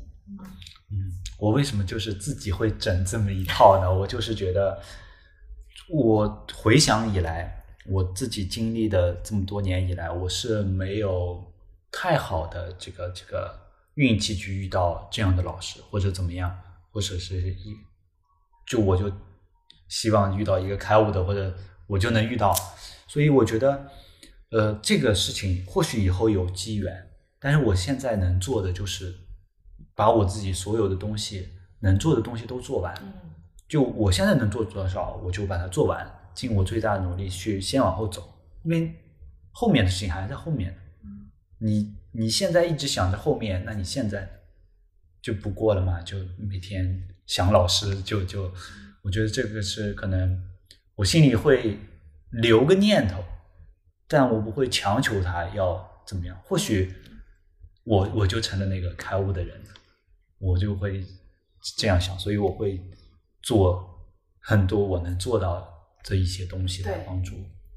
[0.92, 3.94] 嗯，我为什么就是自己会整这么一套呢？
[3.94, 4.82] 我就是觉得，
[5.90, 11.54] 我回想以来，我自己经历的这么多年以来，我是没有
[11.92, 13.54] 太好的这个这个
[13.96, 16.58] 运气去遇到这样的老师，或者怎么样，
[16.92, 17.76] 或者是一，
[18.66, 19.12] 就我就
[19.88, 21.56] 希望遇到一个开悟的，或者
[21.88, 22.54] 我就能遇到，
[23.08, 23.90] 所以我觉得，
[24.52, 27.10] 呃，这个事情或许以后有机缘，
[27.40, 29.14] 但是我现在能做的就是
[29.98, 31.50] 把我自己所有的东西
[31.82, 32.96] 能做的东西都做完。
[33.02, 33.14] 嗯
[33.68, 38.34] 就我现在能做多少，我就把它做完，尽我最大的努力去先往后走，
[38.64, 38.96] 因为
[39.52, 40.78] 后面的事情还在后面呢。
[41.60, 44.26] 你你现在一直想着后面，那你现在
[45.22, 46.02] 就不过了嘛？
[46.02, 48.50] 就每天想老师，就就
[49.02, 50.42] 我觉得这个是可能
[50.96, 51.78] 我心里会
[52.32, 53.22] 留个念头，
[54.08, 56.40] 但我不会强求他要怎么样。
[56.46, 56.94] 或许
[57.84, 59.62] 我我就成了那个开悟的人，
[60.40, 61.04] 我就会
[61.78, 62.80] 这样想，所以我会
[63.42, 64.08] 做
[64.40, 65.68] 很多我能做到
[66.04, 67.36] 这一些东西来帮助。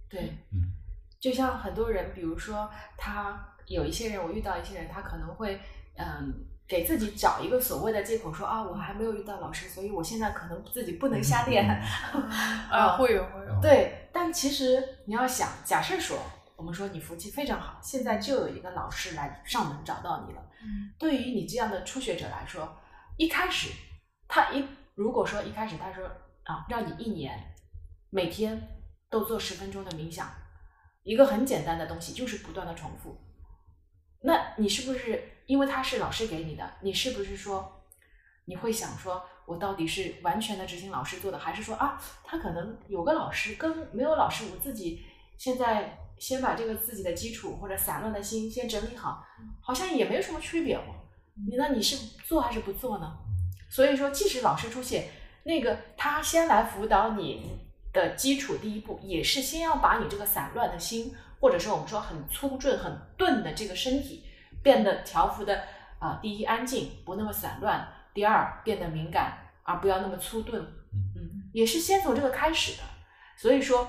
[0.08, 0.74] 对，嗯，
[1.20, 5.60] 就像很多人，比如说他有一些人，我遇到一些人，他可能会
[5.96, 11.64] 嗯给自己找一个所谓的借口说，啊，我还没有遇到老师，所以我现在可能自己不能瞎练。
[12.70, 16.18] 啊，会有会有，对，但其实你要想，假设说
[16.56, 20.42] 我们说你福气非常好，现在就有一个老师来上门找到你了。
[20.98, 22.76] 对于你这样的初学者来说，
[23.16, 23.70] 一开始
[24.28, 26.06] 他一如果说一开始他说
[26.44, 27.54] 啊，让你一年
[28.10, 28.60] 每天
[29.08, 30.30] 都做十分钟的冥想，
[31.02, 33.16] 一个很简单的东西，就是不断的重复。
[34.22, 37.86] 那你是不是因为他是老师给你的，你是不是说
[38.44, 45.02] 你会想说，我到底是完全的执行老师做的，还是说啊，他可能有个老师跟没有老师，我自己
[45.38, 49.24] 现在先把这个自己的基础或者散乱的心先整理好，
[49.60, 50.82] 好像也没有什么区别哦。
[51.48, 53.16] 你那你是做还是不做呢？
[53.70, 55.08] 所以说，即使老师出现，
[55.44, 57.58] 那个他先来辅导你
[57.92, 64.24] 的基础第一步，也是先要把你这个散乱的心，或者说我们说很粗钝、很钝的这个身体，
[64.62, 65.62] 变得调服的
[65.98, 67.80] 啊、第一安静，不那么散乱；
[68.12, 70.62] 第二变得敏感，而不要那么粗钝。
[70.92, 72.82] 嗯，也是先从这个开始的。
[73.36, 73.88] 所以说，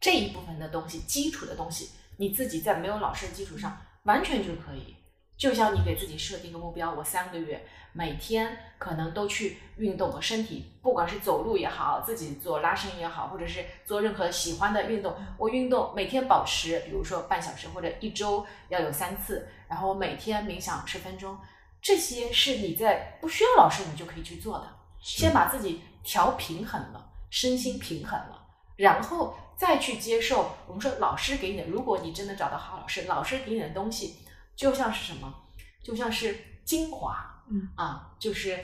[0.00, 4.96] 这一部分的东西，基础的东西，你自己在没有老师的基础上，完全就可以。
[5.36, 21.38] 就像你给自己设定个目标，我三个月每天可能都去运动个身体，不管是走路也好，自己做拉伸也好，或者是做任何喜欢的运动，我运动每天保持，比如说半小时或者一周要有三次，然后每天冥想十分钟，
[21.80, 24.68] 这些是你在不需要老师你就可以去做的。
[25.00, 31.64] 先把自己调平衡了，身心平衡了，然后再去接受我们说老师给你的。
[31.66, 34.18] 如果你真的找到好老师，老师给你的东西
[34.54, 35.34] 就像是什么？
[35.82, 38.58] 就像是精华，嗯啊，就是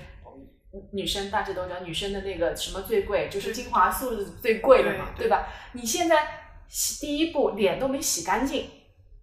[0.93, 5.49] 女生大家都知道，女生的那个什么最贵，就是精华素是最贵的嘛，对对吧？
[5.73, 8.69] 你现在洗第一步脸都没洗干净，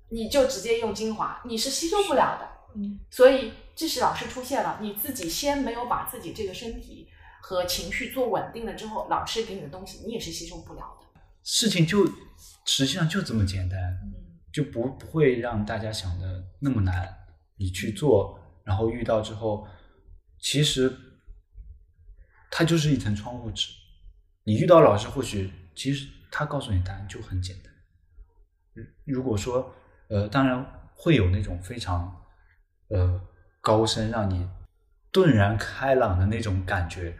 [0.09, 2.47] 你就直接用精华，你是吸收不了的。
[2.75, 7.07] 嗯所以这是老师出现了，你自己先没有把自己这个身体
[7.41, 11.00] 和情绪做稳定了之后，老师给你的东西你也是吸收不了的。
[11.43, 12.05] 事情就
[12.65, 13.99] 实际上就这么简单，
[14.51, 17.17] 就不不会让大家想的那么难。
[17.57, 19.67] 你去做，然后遇到之后，
[20.39, 20.91] 其实
[22.49, 23.71] 它就是一层窗户纸。
[24.43, 27.71] 你遇到老师，或许其实他告诉你答案就很简单。
[29.05, 29.71] 如果说，
[30.09, 32.23] 呃，当然会有那种非常
[32.87, 33.21] 呃
[33.61, 34.49] 高深，让你
[35.11, 37.15] 顿然开朗的那种感觉。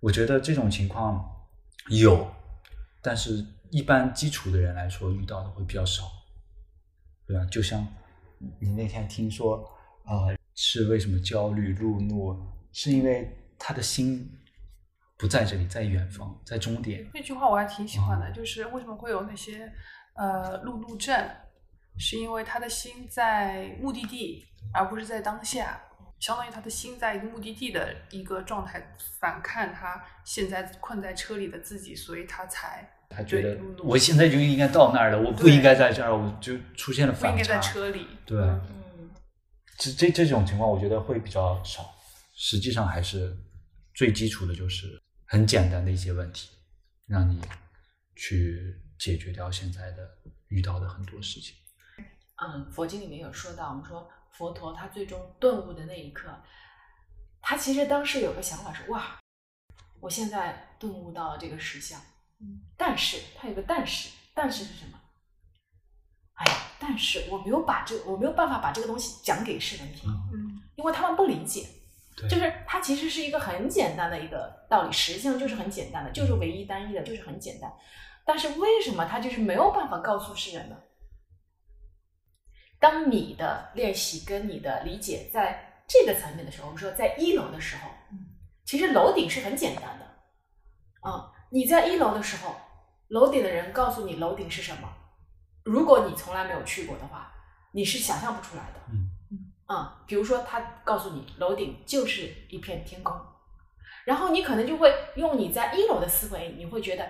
[0.00, 1.24] 我觉得这种情况
[1.88, 2.34] 有，
[3.00, 6.04] 但是一般基础的人来说，遇到的会比较少，
[7.26, 7.44] 对吧？
[7.46, 7.84] 就像
[8.60, 9.68] 你那天听说，
[10.04, 12.40] 呃，是为什么焦虑、路怒，
[12.72, 14.30] 是因为他的心
[15.18, 17.04] 不在这里，在远方，在终点。
[17.12, 19.72] 那句话我还挺喜欢的，嗯就是为什么会有那些
[20.14, 21.28] 呃路怒症，
[21.98, 25.82] 是因为他的心在目的地，而不是在当下。
[26.20, 28.80] 相当于他的心在一个目的地的一个状态，
[29.18, 37.36] 反看他现在困在车里的自己，所以他才他觉得我现在就应该到那儿了，我不应该在这儿，我就出现了反差。
[37.36, 38.06] 不应该在车里。
[38.26, 39.10] 对，嗯，
[39.78, 41.94] 这这这种情况，我觉得会比较少。
[42.34, 43.36] 实际上还是
[43.94, 46.50] 最基础的，就是很简单的一些问题，
[47.06, 47.40] 让你
[48.16, 50.08] 去解决掉现在的
[50.48, 51.54] 遇到的很多事情。
[52.36, 56.28] 嗯，佛经里面有说到，我们说佛陀他最终顿悟的那一刻，
[57.40, 59.20] 他其实当时有个想法是：哇，
[60.00, 62.04] 我现在顿悟到了这个实相，嗯，
[62.76, 65.00] 但是他有个但是，但是是什么？
[66.34, 71.66] 哎呀，但是我没有把这，我没有办法把这个东西讲给世人听，嗯因为他们不理解。
[72.28, 77.68] 就是它其实是一个很简单的一个道理，实际上就是很简单的，就是唯一单一的，就是很简单。
[78.24, 80.76] 但是为什么它就是没有办法告诉世人呢？
[82.78, 87.90] 当你的练习跟你的理解在这个层面的时候，我们说在一楼的时候，
[88.64, 90.04] 其实楼顶是很简单的，
[91.00, 92.56] 啊、你在一楼的时候，
[93.06, 94.88] 楼顶的人告诉你楼顶是什么，
[95.62, 97.32] 如果你从来没有去过的话，
[97.70, 98.80] 你是想象不出来的。
[98.90, 99.08] 嗯
[99.68, 103.16] 嗯，比如说他告诉你楼顶就是一片天空，
[104.04, 107.04] 然后你可能就会用你在一楼的思维，你会觉得，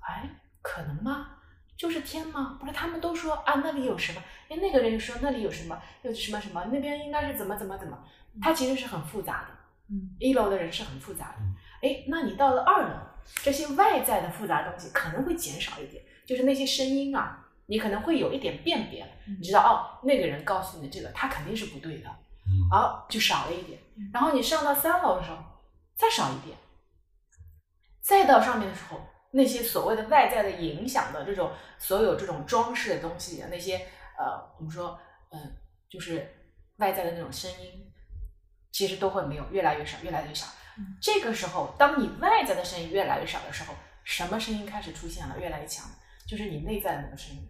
[0.00, 0.28] 哎，
[0.62, 1.28] 可能吗？
[1.76, 2.58] 就是天吗？
[2.58, 4.20] 不是他们都说啊那里有什么？
[4.48, 7.96] 哎，那个人说那里有什么，有什么什么，那边应该是怎么怎么怎么，
[8.42, 9.48] 它其实是很复杂的。
[9.90, 11.54] 嗯一楼的人是很复杂的嗯。
[11.82, 12.96] 哎，那你到了二楼，
[13.42, 19.06] 这些外在的复杂东西可能会减少一点，就是那些声音啊，你可能会有一点辨别
[19.40, 22.08] 你知道哦，那个人告诉你这个，他肯定是不对的，
[22.46, 24.10] 嗯哦，就少了一点嗯。
[24.12, 25.38] 然后你上到三楼的时候，
[25.94, 26.56] 再少一点，
[28.00, 29.00] 再到上面的时候，
[29.32, 33.76] 那些所谓的外在的影响的这种所有这种装饰的东西，那些
[34.16, 34.98] 呃，我们说，
[35.30, 35.56] 嗯、
[35.88, 36.34] 就是
[36.76, 37.92] 外在的那种声音，
[38.70, 40.46] 其实都会没有，越来越少，越来越少。
[40.78, 45.88] 嗯这个时候，当你外在的声音越来越少的时候，什么声音开始出现了，越来越强？
[46.26, 47.42] 就是你内在的那个声音。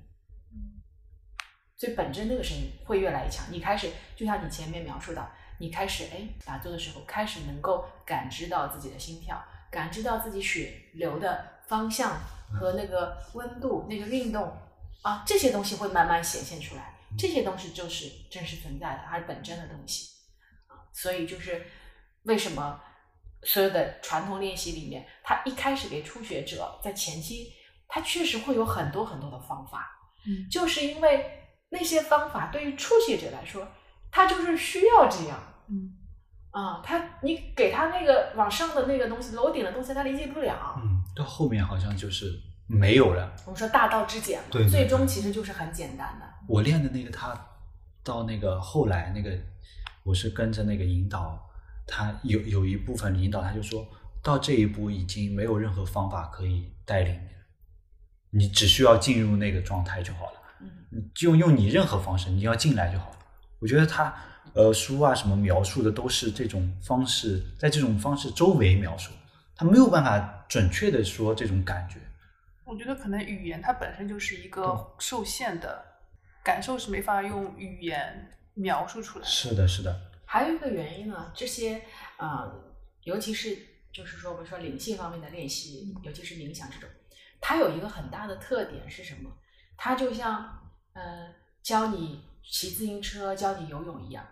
[1.77, 3.45] 最本真那个声音会越来越强。
[3.51, 12.19] 你开始就像你前面描述的，你开始哎打坐的时候，开始能够感知到自己的心跳，感知到自己血流的方向
[12.51, 14.57] 和那个温度、那个运动
[15.03, 16.95] 啊，这些东西会慢慢显现出来。
[17.19, 20.11] 这些东西就是真实存在的，还是本真的东西
[20.69, 20.89] 啊。
[20.93, 21.67] 所以就是
[22.23, 22.81] 为什么
[23.43, 27.53] 所有的传统练习里面，他一开始给初学者在前期，
[27.87, 29.93] 他确实会有很多很多的方法。
[30.27, 31.25] 嗯就是因为
[31.69, 33.67] 那些方法对于初学者来说，
[34.11, 35.93] 他就是需要这样嗯
[36.51, 40.75] 啊，他你给他那个往上的那个东西，楼顶的东西，他理解不了。
[40.79, 42.33] 嗯，到后面好像就是
[42.67, 43.37] 没有了。
[43.45, 46.27] 我们说大道至简嘛，对对最终其实就是很简单的。
[46.49, 47.39] 我练的那个他，
[48.03, 49.31] 到那个后来那个，
[50.03, 51.46] 我是跟着那个引导，
[51.87, 53.87] 他有有一部分领导他就说
[54.23, 57.47] 到这一步已经没有任何方法可以带领你了，
[58.31, 60.43] 你只需要进入那个状态就好了。
[60.61, 63.17] 嗯你就用你任何方式，你要进来就好了。
[63.59, 64.15] 我觉得他
[64.55, 69.13] 呃书啊什么描述的都是这种方式，在这种方式周围描述，
[69.55, 71.99] 他没有办法准确的说这种感觉。
[72.65, 75.85] 我觉得可能语言它本身就是一个受限的
[76.43, 79.31] 感受，是没法用语言描述出来的。
[79.31, 81.81] 是的，是的，还有一个原因呢，这些
[82.19, 82.53] 呃，
[83.05, 83.57] 尤其是
[83.93, 86.91] 就是说，我们说灵性方面的练习，尤其是冥想这种，
[87.41, 89.31] 它有一个很大的特点是什么？
[89.77, 90.43] 它就像
[90.93, 94.25] 嗯、呃教你骑自行车、教你游泳一样。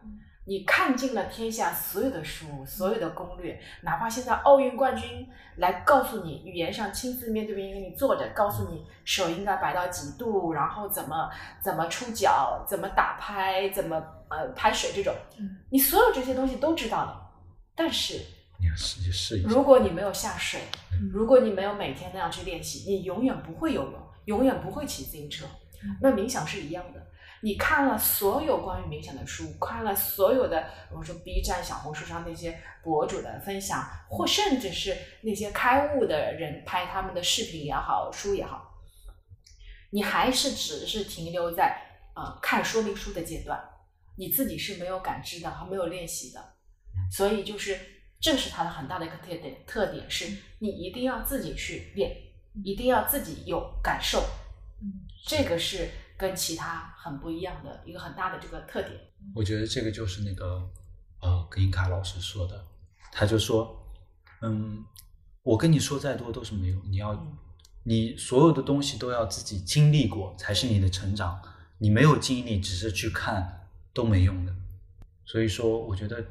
[0.46, 5.26] 你看尽了天下所有的书，所有的攻略，哪怕现在奥运冠军
[5.56, 11.30] 来告诉你，语言上亲自面对面跟你坐着，告诉你手应该摆到几度，然后怎么
[11.62, 13.98] 怎么出脚，怎么打拍，怎么
[14.36, 17.30] 呃拍水这种，嗯你所有这些东西都知道了，
[17.74, 18.14] 但是
[18.60, 19.48] 你要实际试一下。
[19.48, 20.60] 如果你没有下水
[20.92, 25.44] 嗯，如果你没有每天那样去练习，你永远不会游泳，永远不会骑自行车
[25.82, 25.96] 嗯。
[26.00, 27.06] 那冥想是一样的，
[27.42, 38.72] 你看了所有关于冥想的书，看了所有的我们说 B 站、小红书上那些博主的分享，或甚至是那些开悟的人拍他们的视频也好、书也好，
[39.90, 41.76] 你还是只是停留在
[42.14, 43.58] 呃看说明书的阶段，
[44.16, 46.54] 你自己是没有感知的，还没有练习的。
[47.10, 47.78] 所以就是
[48.20, 50.26] 这是它的很大的一个特点，特点是
[50.60, 52.16] 你一定要自己去练，
[52.62, 54.20] 一定要自己有感受，
[54.80, 58.92] 嗯这个是跟其他很不一样的一个很大的这个特点。
[59.34, 60.70] 我觉得这个就是那个
[61.20, 62.64] 呃，格林卡老师说的，
[63.10, 63.90] 他就说，
[64.42, 64.84] 嗯，
[65.42, 67.38] 我跟你说再多都是没用，你要嗯
[67.82, 71.40] 你所有的东西都要自己经历过才是你的成长，
[71.78, 73.63] 你没有经历，只是去看
[73.94, 74.52] 都没用的。
[75.24, 76.22] 所以说，我觉得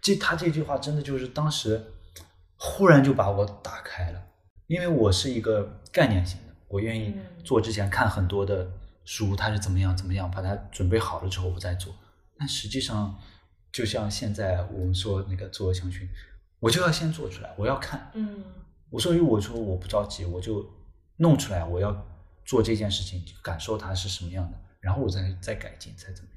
[0.00, 1.84] 这他这句话真的就是当时
[2.56, 4.22] 忽然就把我打开了，
[4.68, 8.70] 因为我是一个概念型的，我愿意嗯做之前看很多的
[9.04, 11.92] 书，它是怎么样怎么样，把它准备好了之后我再做。
[12.38, 13.18] 但实际上，
[13.72, 16.06] 就像现在我们说那个做香薰，
[16.60, 18.10] 我就要先做出来，我要看。
[18.14, 18.44] 嗯
[18.88, 20.64] 我所以我说我不着急，我就
[21.16, 22.06] 弄出来，我要
[22.44, 26.35] 做这件事情，感受它是什么样的，然后我再再改进，再怎么样。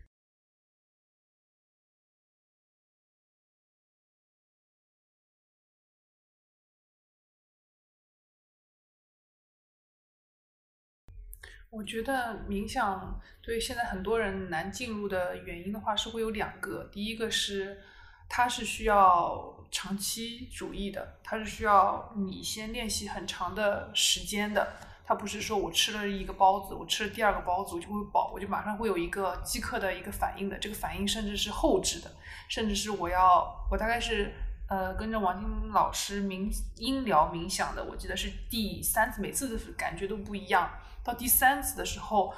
[11.71, 16.89] 我觉得冥想对现在很多人难进入的原因的话，是会有两个。
[16.91, 17.79] 第一个是
[18.27, 24.67] 它是需要长期主义的，它是需要你先练习很长的时间的。
[25.05, 30.57] 它不是说我吃了一个包子，我吃了第二个包子我就会饱，我就马上会有一个即刻的一个反应的。
[30.57, 32.11] 这个反应甚至是后置的，
[32.47, 34.33] 甚至是我要我大概是
[34.67, 40.67] 呃跟着王晶老师冥音疗冥想的，我记得是第三次，每次的感觉都不一样。
[41.03, 42.33] 到第三次的时候，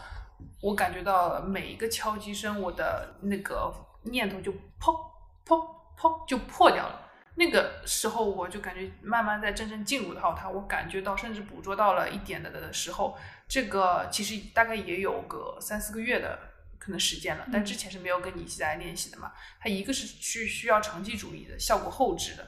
[0.62, 4.96] 我感觉到每一个敲击声，我的那个念头就砰
[5.46, 5.60] 砰
[5.98, 7.10] 砰就破掉了。
[7.36, 16.38] 那个时候，我就感觉慢慢在真正进入到它，我感觉到甚至捕捉到了一点的的时候，这个其实大概也有个三四个月的
[16.78, 19.32] 可能时间了，但之前是没有跟你一起来练习的嘛。
[19.62, 22.46] 它一个是去需要长期主义的，效果后置的，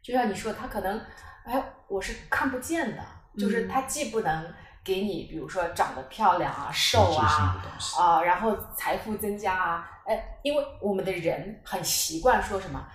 [0.00, 1.04] 就像你说，它可能，
[1.44, 3.04] 哎，我是看不见的，
[3.36, 4.54] 就是嗯他既不能
[4.84, 7.56] 给你，比如说长得漂亮啊、瘦啊
[7.98, 12.86] 啊，然后财富增加啊，哎，因为我们的人很习惯说什么，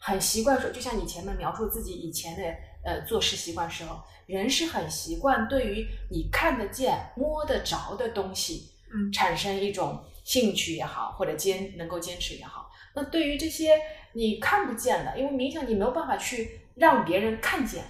[0.00, 2.42] 很习惯说，就像你前面描述自己以前的
[2.84, 9.12] 呃做事习惯时候，人是很习惯对于你看得见、摸得着的东西，嗯。
[9.12, 12.70] 产生一种兴趣也好，或者坚能够坚持也好。
[12.94, 13.78] 那对于这些
[14.12, 17.84] 你看不见的，因为冥想你没有办法去让别人看见，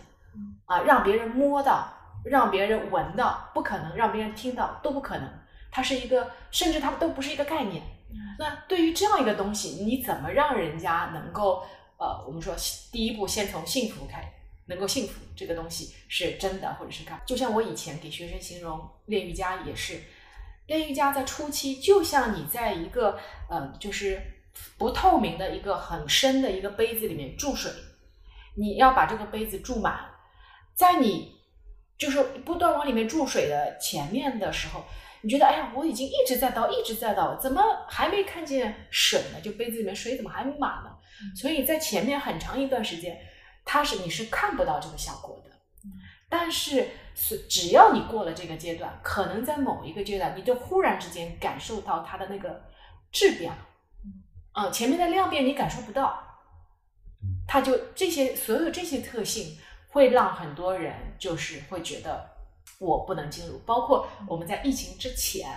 [0.66, 1.89] 啊，让别人摸到，
[2.29, 5.29] 让别人闻到，不可能让别人听到，都不可能。
[5.70, 7.83] 它是一个，甚至它都不是一个概念。
[8.39, 11.62] 那对于这样一个东西，你怎么让人家能够
[11.99, 12.55] 呃，我们说
[12.91, 14.33] 第一步先从幸福开，
[14.66, 17.20] 能够幸福这个东西是真的，或者是干？
[17.26, 20.01] 就像我以前给学生形容练瑜伽也是，
[20.66, 23.18] 练瑜伽在初期就像你在一个
[23.51, 24.22] 呃，就是
[24.79, 27.70] 不透明的一个很深的一个杯子里面注水，
[28.57, 30.01] 你要把这个杯子注满，
[30.74, 31.38] 在你
[31.99, 34.84] 就是不断往里面注水的前面的时候，
[35.22, 39.40] 你觉得哎呀，我已经一直在倒，一直在倒，怎么还没看见水呢？
[39.42, 40.90] 就杯子里面水怎么还没满呢？
[41.34, 43.18] 所以在前面很长一段时间，
[43.64, 45.51] 它是你是看不到这个效果的。
[46.30, 52.62] 但是是只要你过了这个阶段，可能在某一个阶段，你就忽然之间感受到它的那个
[53.11, 53.66] 质变了。
[54.53, 56.22] 嗯，前面的量变你感受不到，
[57.46, 59.59] 它就这些所有这些特性
[59.99, 62.30] 会让很多人就是会觉得
[62.78, 65.51] 我不能进入，包括我们在疫情之前，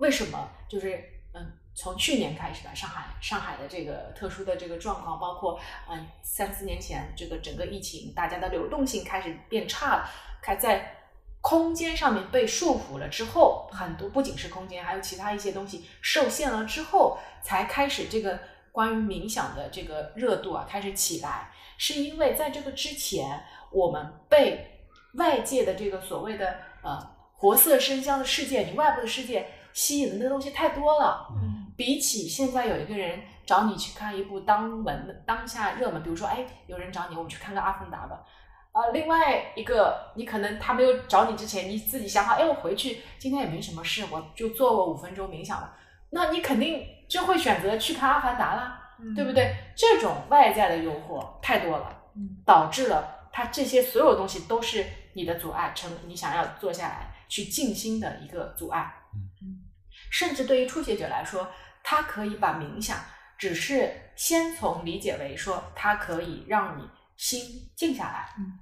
[0.00, 0.50] 为什么？
[0.68, 1.00] 就是
[1.32, 10.10] 嗯，从去年开始吧，上海上海的这个特殊的这个状况，包括嗯三四年前这个整个疫情，大家的流动性开始变差了，
[10.42, 10.96] 开在
[11.40, 18.40] 空间上面被束缚了之后，很多不仅是空间，还有其他一些东西受限了之后，才开始这个
[18.72, 24.82] 关于冥想的这个热度啊开始起来，是因为在这个之前，我们被
[25.14, 26.98] 外界的这个所谓的呃
[27.36, 31.28] 活色生香的世界，你外部的世界吸引的那个东西太多了。
[31.30, 38.20] 嗯比起现在有一个人找你去看一部当文的当下热门，比如说，哎，有人找你，我们去看看《阿凡达》吧。
[38.72, 45.72] 啊、另外一个，你可能他没有找你之前，你自己想好，哎，我回去今天也没什么事，我就做个五分钟冥想吧。
[46.10, 49.54] 那你肯定就会选择去看《阿凡达》啦，嗯对不对？
[49.76, 58.92] 这种外在的诱惑太多了，嗯导致了它这些所有东西都是你的阻碍，成你想要坐下来去静心的一个阻碍。
[59.40, 59.62] 嗯
[60.10, 61.48] 甚至对于初学者来说，
[61.84, 62.98] 他可以把冥想
[63.36, 68.34] 只是先从理解为说，它可以让你心静下来。
[68.38, 68.58] 嗯，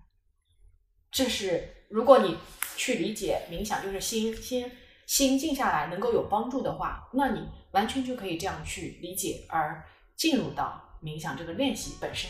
[1.11, 2.37] 这是如果你
[2.77, 4.71] 去理解冥想就是心心
[5.07, 9.83] 心静下来能够有帮助的话，那你完全就可以这样去理解，而
[10.17, 12.29] 进入到冥想这个练习本身。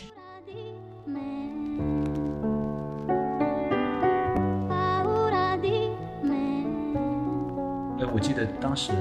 [7.99, 8.93] 哎，我记得当时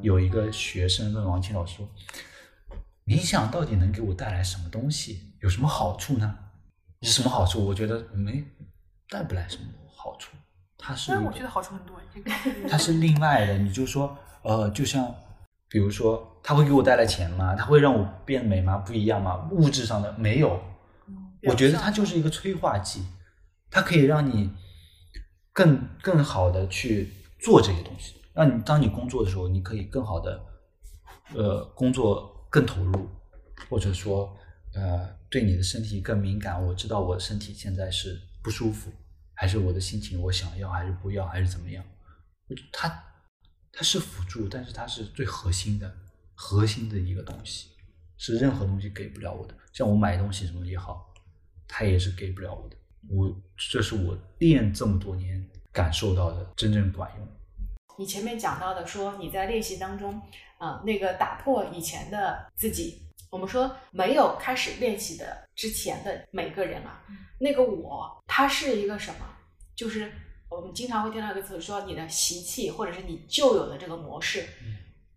[0.00, 1.86] 有一个学生问王清老师说
[3.04, 5.34] ：“冥想到底能给我带来什么东西？
[5.40, 6.38] 有什么好处呢？
[7.00, 8.42] 有什么好处？”我觉得没
[9.10, 9.64] 带不来什么
[9.94, 10.34] 好处，
[10.78, 12.00] 它是我觉得好处很多。
[12.14, 12.30] 这个
[12.66, 15.14] 它是另外的，你就说，呃，就像
[15.68, 17.54] 比如说，它会给我带来钱吗？
[17.54, 18.78] 它会让我变美吗？
[18.78, 19.50] 不一样吗？
[19.50, 20.58] 物质上的没有，
[21.42, 23.04] 我觉得它就是一个催化剂，
[23.70, 24.50] 它可以让你
[25.52, 30.44] 更更好的去做这些东西，那你当你工作的时候，你可以更好的
[31.34, 33.08] 呃工作更投入，
[33.68, 34.36] 或者说
[34.74, 36.64] 呃对你的身体更敏感。
[36.64, 38.90] 我知道我的身体现在是不舒服，
[39.34, 41.84] 还是我的心情我想要还是不要还是怎么样？
[42.72, 42.88] 它
[43.72, 45.92] 它是辅助，但是它是最核心的
[46.34, 47.70] 核心的一个东西，
[48.16, 49.54] 是任何东西给不了我的。
[49.72, 51.14] 像我买东西什么也好，
[51.68, 52.76] 它也是给不了我的。
[53.08, 57.28] 我这是我练这么多年感受到的真正管用。
[58.00, 60.22] 你前面讲到的说你在练习当中，
[60.56, 63.02] 啊、那个打破以前的自己。
[63.28, 67.04] 我们说没有开始练习的之前的每个人啊，
[67.38, 69.26] 那个我，他是一个什么？
[69.76, 70.10] 就是
[70.48, 74.48] 我们经常会听到一个词说你的习气，或者是你旧有的这个模式。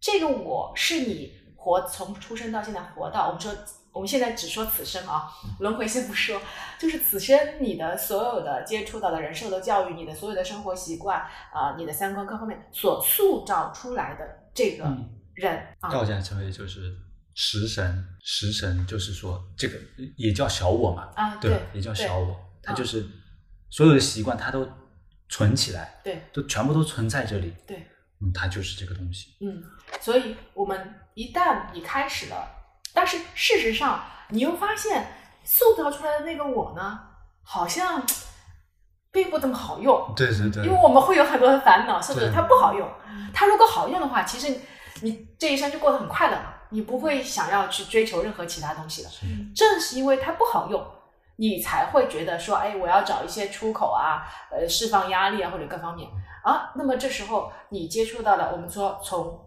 [0.02, 3.56] 这个我是你活从出生到现在活到，我们说
[3.94, 6.42] 我们现在只说此生啊，轮回先不说，
[6.80, 11.22] 就是此生你的所有的接触到的人受的教育，你的所有的生活习惯
[11.54, 16.96] 啊、你的三观各方面所塑造出来的这个嗯人、啊，道家称为就是
[17.36, 19.78] 食神，食神就是说这个
[20.18, 21.52] 也叫小我嘛，啊，对？
[21.52, 23.06] 对，也叫小我，它就是
[23.70, 24.68] 所有的习惯它都
[25.30, 27.78] 存起来，对都全部都存在这里，对，
[28.22, 29.36] 嗯，它就是这个东西。
[29.42, 29.64] 嗯，
[30.00, 32.63] 所以我们一旦你开始了，
[32.94, 35.08] 但是事实上你又发现
[35.44, 37.00] 塑造出来的那个我呢，
[37.44, 38.02] 好像
[39.12, 42.32] 并不怎么好用，对对对因为我们会有很多的烦恼，是不是？
[42.32, 42.88] 它不好用。
[43.34, 44.60] 它如果好用的话，其实
[45.02, 49.10] 你这一生就过得很快乐了，你不会想要去追求任何其他东西了。
[49.56, 50.84] 正是因为它不好用，
[51.36, 56.10] 你才会觉得说，哎，我要找一些出口啊，呃，释放压力啊，或者各方面
[56.44, 56.72] 啊。
[56.76, 59.43] 那么这时候你接触到了，我们说从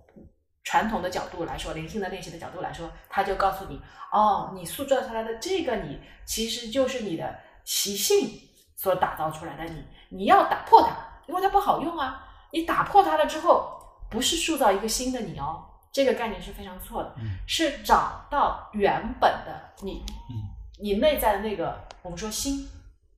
[0.66, 8.28] 传统的角度来说，灵性的练习的角度来说，他就告诉你，哦，你塑造出来的这个你，其实就是你的习性
[8.74, 12.24] 所打造出来的你，你要打破它，因为它不好用啊。
[12.50, 17.38] 你打破它了之后，不是塑造一个新的你哦，这个概念是非常错的，嗯。
[17.46, 20.34] 是找到原本的你，嗯。
[20.80, 22.68] 你内在的那个我们说心，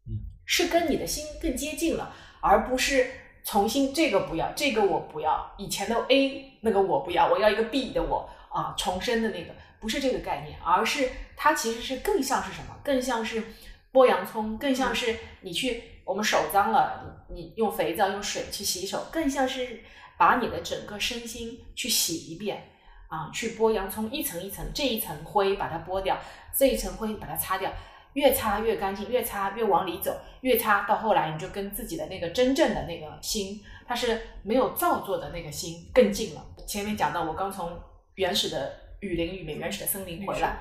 [0.06, 3.10] 嗯，是跟你的心更接近了，而不是
[3.50, 12.76] 重新这个不要，这个我不要，以前的 A 那个我不要，我要一个 B 的我啊，重生的那个不是这个概念，而是它其实是更像是什么？
[12.84, 13.42] 更像是
[13.90, 19.80] 剥洋葱，更像是你去我们手脏了，你你用肥皂用水去洗手，更像是
[20.18, 22.68] 把你的整个身心去洗一遍。
[23.08, 26.18] 啊，去剥洋葱，一层一层，这一层灰把它剥掉，
[26.54, 27.72] 这一层灰把它擦掉，
[28.14, 36.44] 越擦越干净，越擦越往里走，越擦到后来你就跟自己的那个真正的那个心，它是没有造作的那个心更近了。
[36.66, 37.78] 前面讲到，我刚从
[38.14, 40.60] 原始的雨林里面、原始的森林回来，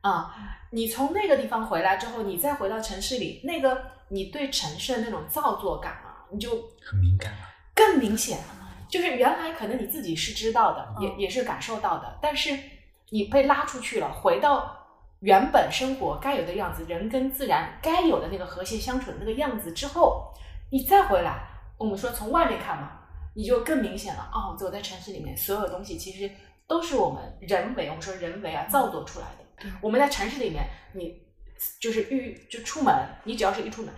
[0.00, 0.34] 啊、
[0.70, 7.38] 你从那个地方回来之后，你再回到城市里，那个你对城市的那种造作感啊，你就很敏感了。
[7.74, 8.44] 更明显了。
[8.88, 12.58] 就是原来可能你自己是知道的，嗯也也是感受到的，但是
[13.10, 14.77] 你被拉出去了，回到
[15.20, 20.32] 原本生活该有的样子，人跟自然该有的那个和谐相处的那个样子之后，
[20.70, 23.00] 你再回来，我们说从外面看嘛，
[23.34, 24.30] 你就更明显了。
[24.32, 26.30] 哦，走在城市里面，所有东西其实
[26.66, 29.68] 都是我们人为，我们说人为啊造作出来的。
[29.80, 31.20] 我们在城市里面，你
[31.80, 32.94] 就是遇就出门，
[33.24, 33.92] 你只要是一出门，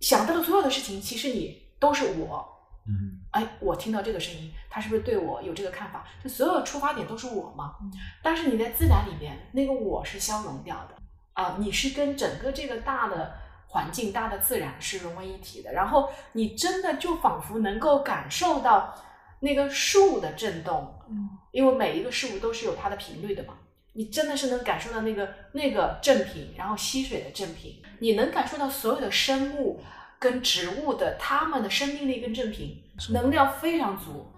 [0.00, 2.55] 想到的所有的事情，其实你都是我。
[2.88, 6.06] 嗯哎，我听到这个声音，他是不是对我有这个看法？
[6.22, 7.76] 就所有出发点都是我嘛。
[7.80, 7.90] 嗯
[8.22, 10.94] 但是你在自然里面，那个我是消融掉的
[11.32, 13.34] 啊，你是跟整个这个大的
[13.68, 15.72] 环境、大的自然是融为一体的。
[15.72, 18.94] 然后你真的就仿佛能够感受到
[19.40, 23.54] 那个树的震动，嗯因为每一个事物都是有它的频率的嘛。
[23.94, 29.80] 你真的是能感受到那个那个振频，然后溪水的振频，你能感受到所有的生物
[30.18, 34.32] 跟植物的它们的生命力跟正品，能量非常足。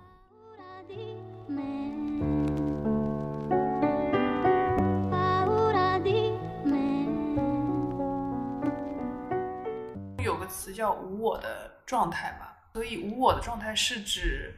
[10.19, 14.55] 有个词叫无我的状态嘛，所以无我的状态是指，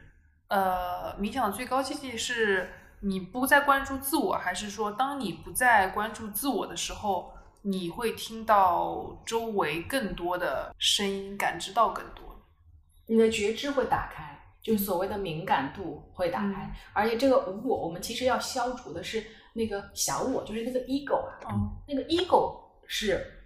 [0.49, 7.33] 呃，冥想的最高境界是你不再关注自我，还是说当你不再关注自我的时候，
[7.63, 12.23] 你会听到周围更多的声音，感知到更多。
[13.05, 16.71] 你的觉知会打开，就是所谓的敏感度会打开，嗯。
[16.93, 22.57] 而且这个无我，我们其实要消除的是那个小我，就是那个 ego 啊，嗯那个 ego
[22.87, 23.40] 是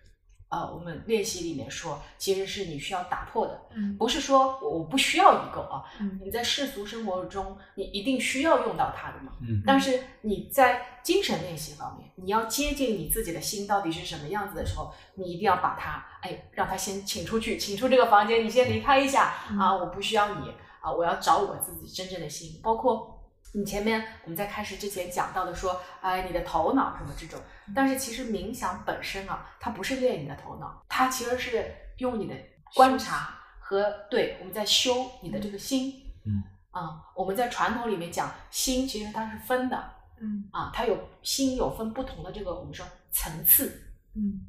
[0.50, 3.98] 呃，我们练习里面说，其实是你需要打破的，嗯。
[3.98, 6.20] 不是说我不需要 ego 啊，嗯。
[6.24, 19.58] 你在世俗生活中你一定需要用到它的嘛，嗯但是你在精神练习方面，你要接近你自己的心到底是什么样子的时候，你一定要把它，哎，让它先请出去，请出这个房间，你先离开一下、嗯。
[19.58, 23.15] 啊，我不需要你啊，我要找我自己真正的心，包括。
[23.56, 27.40] 你前面我们在开始之前讲到的说，哎，你的头脑什么这种，
[27.74, 32.36] 但是其实冥想本身啊，它不是练你的头脑，它其实是用你的
[32.74, 35.94] 观察和对我们在修你的这个心。
[36.26, 36.44] 嗯。
[36.72, 40.50] 啊、我们在传统里面讲心，其实它是分的，嗯。
[40.52, 44.42] 啊，它有心有分不同的这个我们说层次，嗯。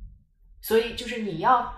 [0.61, 1.73] 所以就是你要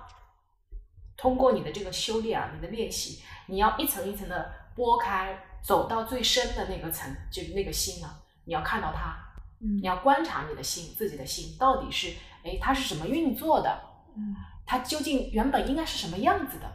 [1.19, 9.17] 通过你的这个修炼啊，你的练习，你要一层一层的剥开，走到最深的那个层，就是那个心啊，你要看到它，
[9.61, 13.81] 嗯你要观察你的心，自己的心到底是，哎，它是什么运作的，
[14.17, 14.35] 嗯
[14.67, 16.71] 它究竟原本应该是什么样子的？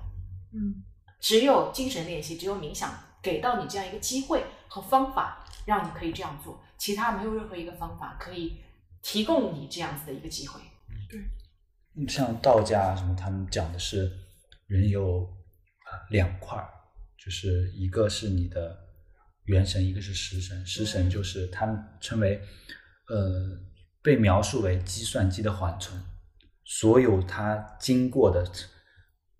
[0.54, 0.84] 嗯
[1.20, 8.62] 只有精神练习，只有冥想给到你这样一个机会和方法，让你可以这样做，其他没有任何一个方法可以
[9.02, 10.60] 提供你这样子的一个机会。
[11.10, 14.12] 对像道家啊什么，他们讲的是
[14.68, 15.24] 人有
[15.86, 16.68] 啊、两块儿，
[17.24, 18.78] 就是一个是你的
[19.46, 20.66] 元神，一个是食神。
[20.66, 22.42] 食神就是他们称为
[23.08, 23.58] 呃
[24.02, 25.98] 被描述为计算机的缓存，
[26.66, 28.46] 所有它经过的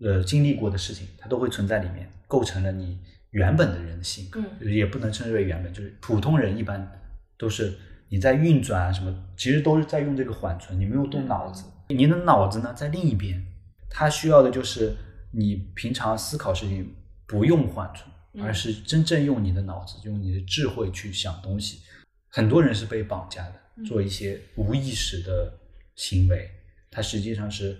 [0.00, 2.98] 呃经历过的事情，它都会存在里面，构成了你
[3.30, 4.30] 原本的人性。
[4.34, 6.90] 嗯就是也不能称之为原本，就是普通人一般
[7.36, 7.74] 都是
[8.08, 11.64] 你在运转啊什么，其实都是在用这个缓存，你没有动脑子。
[11.88, 13.44] 你的脑子呢在另一边，
[13.90, 14.94] 它需要的就是
[15.32, 16.94] 你平常思考事情
[17.26, 18.42] 不用缓存，嗯。
[18.42, 21.82] 而是真正用你的脑子，用你的智慧去想东西。
[22.28, 23.84] 很多人是被绑架的，嗯。
[23.84, 25.58] 做一些无意识的
[25.94, 26.50] 行为，
[26.90, 27.78] 它实际上是，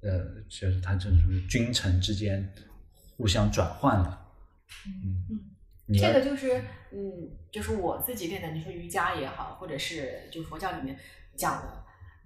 [0.00, 1.18] 呃，就是它这种
[1.48, 2.52] 君臣之间
[3.16, 4.20] 互相转换了。
[4.86, 5.24] 嗯
[5.86, 6.60] 嗯，这个就是，
[6.92, 10.98] 嗯，就是我自己练的，你说瑜伽也好，或者是就佛教里面
[11.36, 11.83] 讲的，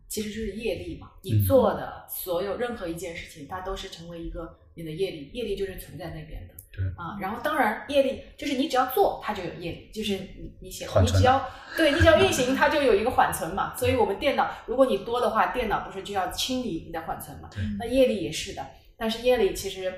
[0.08, 1.10] 其实就是业力嘛。
[1.22, 6.54] 你嗯做的所有任何一件事情，它都是成为一个你的业力，业力就是存在那边的。
[6.70, 13.74] 对啊，然后当然业力就是你只要做，它就有业力，就是你你写你只要对你只要运行，它就有一个缓存嘛。
[13.76, 17.50] 所以我们电脑，如果你多的话，电脑不是就要清理你的缓存嘛？
[17.78, 18.64] 那业力也是的，
[18.96, 19.92] 但是业力其实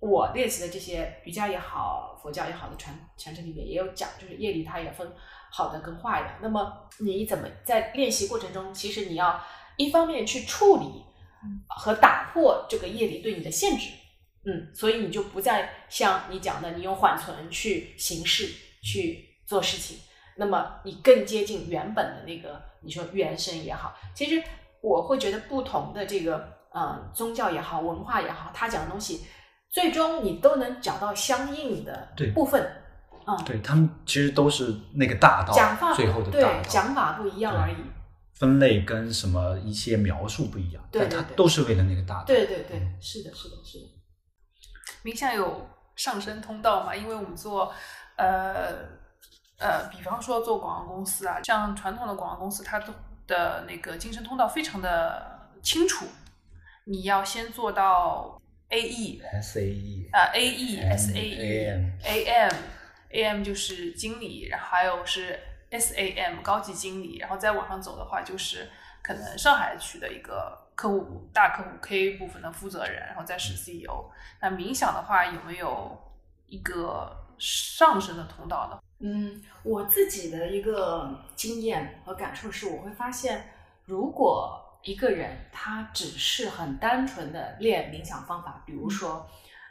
[0.00, 5.10] 我练习的这些瑜伽也好，佛教也好的传传承里面也有讲，就是业力它也分
[5.50, 6.28] 好的跟坏的。
[6.42, 9.40] 那么你怎么在练习过程中，其实你要
[9.76, 11.04] 一方面去处理
[11.68, 13.90] 和打破这个业力对你的限制，
[14.44, 19.98] 嗯，所以你就不再像你讲的，你用缓存去行事去做事情，
[20.36, 24.42] 那么你更接近原本的那个，你说原生也好，其实
[24.80, 29.26] 我会觉得不同的这个呃宗教也好，文化也好，他讲的东西，
[29.76, 32.30] 最终你都能找到相应的对。
[32.30, 32.66] 部分，
[33.26, 37.76] 嗯，对他们其实都是那个大道，讲法最后的大对道，讲法不一样而已，
[38.36, 41.36] 分类跟什么一些描述不一样，对对对。
[41.36, 42.24] 都是为了那个大道。
[42.24, 43.86] 对对对，是的，是的，是的，
[45.04, 46.96] 冥想有上升通道嘛？
[46.96, 47.70] 因为我们做
[48.16, 48.72] 呃
[49.58, 52.94] 呃，比方说做广告公司啊，像传统的广告公司，它都
[53.26, 56.06] 的那个晋升通道非常的清楚，
[56.86, 62.52] 你要先做到 A E S A E 啊 A E S A E AM A M
[63.10, 65.38] A M 就是经理，然后还有是
[65.70, 68.68] S A M 高级经理，然后再往上走的话，就是
[69.02, 74.10] 可能上海区的一个客户大客户 K 部分的负责人，然后再是 CEO。
[74.40, 75.96] 那冥想的话，有没有
[76.46, 78.78] 一个上升的通道呢？
[78.98, 83.52] 嗯，我自己的一个经验和感受是，我会发现，
[83.84, 89.28] 如果一个人他只是很单纯的练冥想方法，比如说，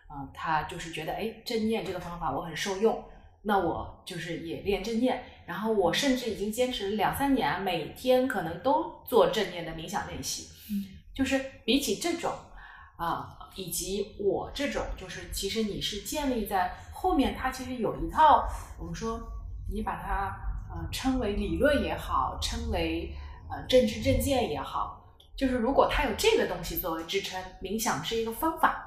[0.08, 3.04] 呃，他就是觉得，哎，正念这个方法我很受用，
[3.42, 10.50] 那我就是也练正念，然后我甚至已经坚持两三年，每天可能都做正念的冥想练习。
[10.70, 10.94] 嗯。
[11.14, 12.30] 就是比起这种
[12.98, 18.46] 啊、以及我这种，就是其实你是建立在后面，它其实有一套，
[18.78, 19.20] 我们说
[19.72, 20.36] 你把它
[20.70, 23.14] 呃称为理论也好，称为
[23.50, 25.05] 呃政治正见也好，
[25.38, 28.86] 就是如果他有这个东西作为支撑，冥想是一个方法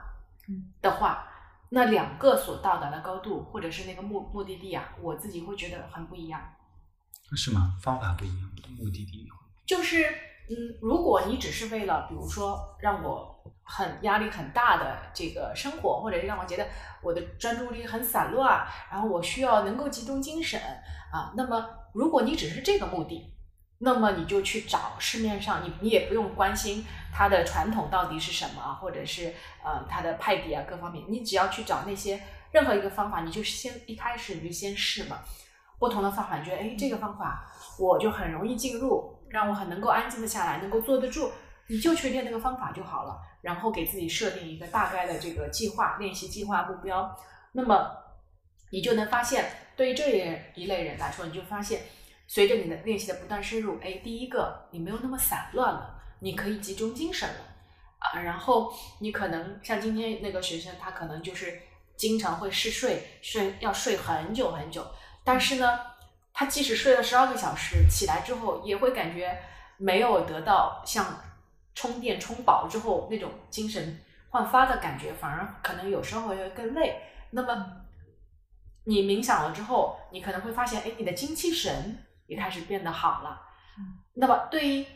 [0.49, 1.29] 嗯的话，
[1.71, 6.41] 那两个所到达的高度或者是那个目目的地啊，我自己会觉得很不一样。
[7.37, 7.77] 是吗？
[7.83, 9.29] 方法不一样，目的地
[9.67, 10.03] 就是
[10.49, 16.67] 嗯，如果你只是为了，比如说让我很压力很大的这个生活，或者是让我觉得
[17.03, 20.59] 我的专注力很散乱，然后我需要能够集中精神
[21.13, 23.35] 啊，那么如果你只是这个目的，
[23.79, 29.33] 那么你就去找市面上，你你也不用关心它的传统到底是什么，或者是
[29.65, 32.21] 呃它的派别啊各方面，你只要去找那些
[32.51, 35.19] 任何一个方法，你就先一开始你就先试嘛，
[35.79, 41.31] 不同的方法，你觉得哎这个方法我就很容易进入，让我很能够安静的下来，能够坐得住，
[41.69, 43.17] 你就去练那个方法就好了。
[43.41, 47.17] 然后给自己设定一个大概的这个计划、练习计划目标，
[47.53, 47.89] 那么
[48.73, 49.45] 你就能发现，
[49.77, 51.83] 对于这一类人来说，你就发现，
[52.29, 57.41] 随着你的练习的不断深入，哎，第一个你没有那么散乱了，你可以集中精神了
[57.99, 58.21] 啊。
[58.21, 58.71] 然后
[59.01, 61.59] 你可能像今天那个学生，他可能就是
[61.97, 64.87] 经常会嗜睡，睡要睡很久很久，
[65.25, 65.79] 但是呢，
[66.35, 69.37] 他即使睡了十二个小时，起来之后也会感觉
[69.79, 71.19] 没有得到像
[71.75, 73.99] 充电充饱之后那种精神
[74.29, 77.01] 焕发的感觉，反而可能有时候会更累。
[77.31, 77.73] 那么
[78.85, 83.43] 你冥想了之后，你可能会发现，哎，你的精气神也开始变得好了。
[84.15, 84.87] 那么对于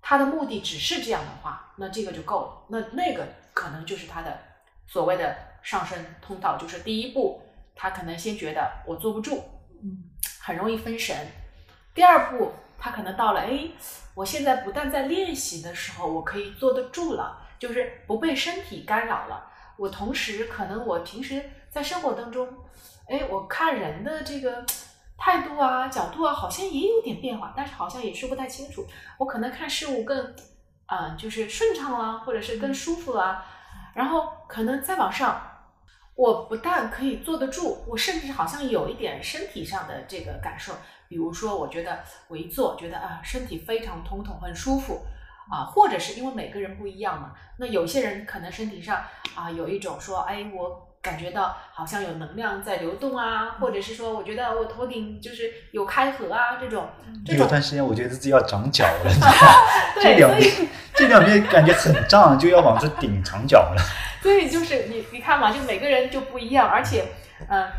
[0.00, 2.66] 他的目的只是这样的话，那这个就够了。
[2.68, 4.38] 那那个可能就是他的
[4.86, 7.42] 所谓的上升通道，就是第一步，
[7.74, 9.42] 他可能先觉得我坐不住，
[9.82, 10.04] 嗯
[10.40, 11.16] 很容易分神。
[11.92, 13.68] 第二步，他可能到了，哎，
[14.14, 19.50] 我现在不但在练习的时候，我可以坐得住了，就是不被身体干扰了。
[19.76, 22.48] 我同时可能我平时在生活当中，
[23.08, 24.64] 哎，我看人的这个
[25.18, 28.86] 态度啊、角度啊，好像也有点变化，但是好像也说不太清楚。
[29.18, 30.34] 我可能看事物更，
[30.86, 33.44] 嗯、就是顺畅啦，或者是更舒服啦。
[33.94, 35.40] 然后可能再往上，
[36.14, 40.74] 我不但可以坐得住，我甚至好像有一点身体上的这个感受。
[41.08, 45.00] 比如说，我觉得我一坐，觉得啊身体非常通透，很舒服
[45.48, 49.04] 啊，或者是因为每个人不一样嘛，那有些人可能身体上
[49.34, 56.88] 啊有一种说，哎，我感觉到好像有能量在流动啊，或者是说，我觉得我头顶就是有开合啊这种
[57.24, 59.10] 这种有段时间我觉得自己要长脚了，
[60.02, 60.50] 这，两边
[60.92, 63.82] 这两边感觉很胀，就要往这顶长脚了。
[64.20, 67.04] 所以就是你你看嘛，就每个人就不一样，而且，
[67.48, 67.70] 嗯、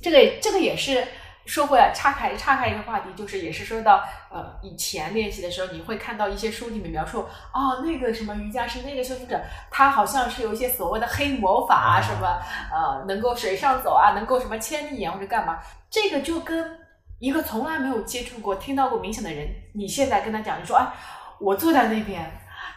[0.00, 1.04] 这个这个也是
[1.46, 7.20] 说回来岔开岔开一个话题，就是也是说到呃以前练习的时候，你会看到一些书里面描述，
[7.54, 9.40] 哦那个什么瑜伽师那个修行者，
[9.70, 12.38] 他好像是有一些所谓的黑魔法啊，什么
[12.72, 16.78] 呃能够水上走啊，能够什么千里眼或者干嘛，这个就跟
[17.18, 20.86] 一个从来没有接触过、听到过冥想的人，你现在跟他讲，你说哎，
[21.38, 22.28] 我坐在那边，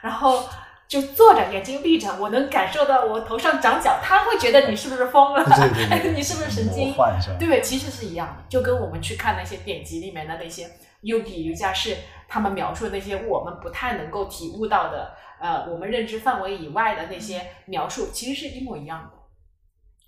[0.02, 0.48] 然后
[0.90, 5.46] 就坐着，眼睛闭着，我能感受到我头上长角，他会觉得你是不是疯了？
[5.46, 6.92] 对对对， 你是不是神经？
[7.38, 10.68] 对，其实是一样的，就跟我们去看那些典籍里面的那些
[11.04, 11.96] yogi 瑜伽士，
[12.28, 19.20] 他们描述的那些我们不太能够体悟到的，呃，我们认知范围以外的那些描述，其实是一模一样的。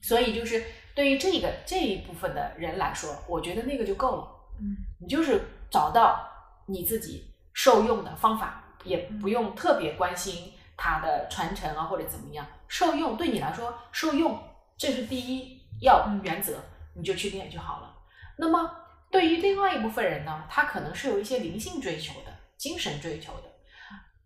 [0.01, 0.63] 所以就是
[0.95, 4.27] 对于这个这一部分的人来说，我觉得那个就够了。
[4.59, 6.27] 嗯，你就是找到
[6.65, 10.51] 你自己受用的方法，也不用特别关心
[10.83, 12.43] 它的传承啊或者怎么样。
[12.67, 14.41] 受用对你来说受用，
[14.75, 16.57] 这是第一要原则，
[16.95, 17.95] 你就去练就好了。
[18.37, 18.75] 那么
[19.11, 23.43] 对于另外一部分人呢，他可能是有一些灵性追求的、精神追求的。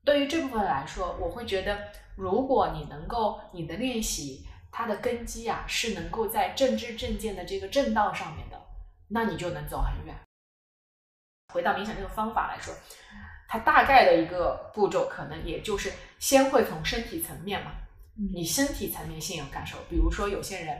[0.06, 1.78] 对于这部分来说，我会觉得，
[2.16, 8.62] 如果你能够你的练习，它的根基啊是能够在正知正见的这个正道上面的，
[9.10, 10.16] 那你就能走很远。
[11.54, 12.74] 回到冥想这个方法来说，
[13.48, 17.72] 它大概的一个步骤可能也就是先会从身体层面嘛，
[18.34, 19.78] 你身体层面先有感受。
[19.90, 20.78] 比如说有些人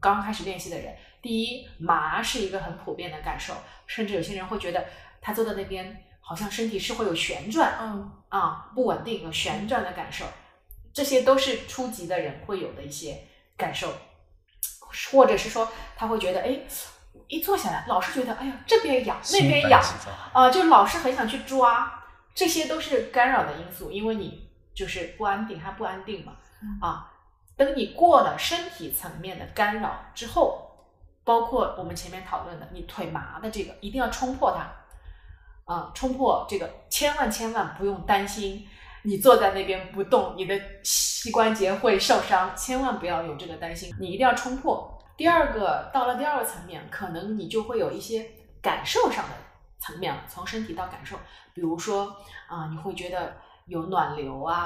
[0.00, 3.54] 刚开始练习的人，第一麻是一个很普遍的感受，
[3.86, 4.84] 甚至有些人会觉得
[5.20, 10.24] 他坐在那边好像身体是会有旋转嗯啊，不稳定有旋转的感受，
[10.92, 13.18] 这些都是初级的人会有的一些
[13.56, 13.92] 感受，
[15.10, 16.60] 或者是说他会觉得，哎，
[17.28, 19.82] 一坐下来老是觉得，哎呀这边痒那边痒
[20.32, 22.03] 啊、就老是很想去抓，
[22.34, 26.32] 这些都是干扰的因素，因为你就是不安定，它不安定嘛
[26.80, 27.12] 啊。
[27.56, 30.68] 等你过了身体层面的干扰之后，
[31.22, 38.66] 包括我们前面讨论的，你腿麻的这个，一定要冲破它，啊，冲破这个，千万千万不用担心，
[39.04, 44.98] 你坐在那边不动，你的膝关节会受伤，千万不要有这个担心，你一定要冲破。
[45.16, 48.28] 第二个，到了第二个层面，可能你就会有一些
[48.60, 49.34] 感受上的
[49.84, 51.18] 层面了，从身体到感受，
[51.52, 52.16] 比如说
[52.48, 54.56] 啊、你会觉得有暖流啊，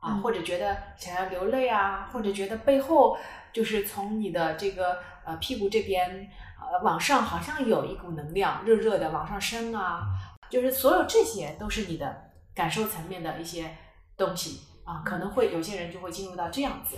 [0.00, 0.20] 啊，嗯。
[0.20, 3.16] 或者觉得想要流泪啊，或者觉得背后
[3.52, 6.30] 就是从你的这个呃屁股这边
[6.60, 10.02] 呃往上好像有一股能量热热的往上升啊，
[10.50, 13.74] 就是所有这些都是你的感受层面的一些
[14.16, 16.96] 东西啊，可能会有些人就会进入到这样子，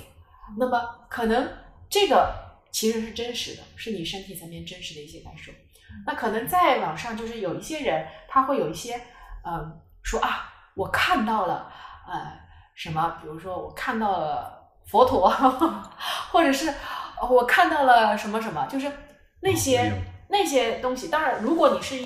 [0.58, 1.48] 那么可能
[1.88, 2.34] 这个
[2.72, 5.52] 其实是真实的，是你身体层面真实的一些感受。
[6.06, 9.00] 那可能在网上就是有一些人他会有一些
[9.42, 9.72] 呃
[10.02, 11.70] 说啊，我看到了
[12.06, 12.32] 呃
[12.74, 15.28] 什么，比如说我看到了佛陀，
[16.30, 16.68] 或者是
[17.20, 18.90] 呃我看到了什么什么，就是
[19.40, 19.92] 那哦些、
[20.28, 21.08] 那些东西。
[21.08, 21.96] 当然，如果你是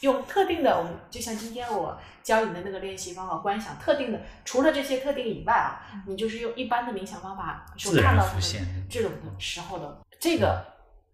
[0.00, 10.62] 用特定的，我们就像今天我教你的那个练习方法观想，特定的，除了这些特定以外啊，你就是用一般的冥想方法，就看到浮现这种的时候的这个，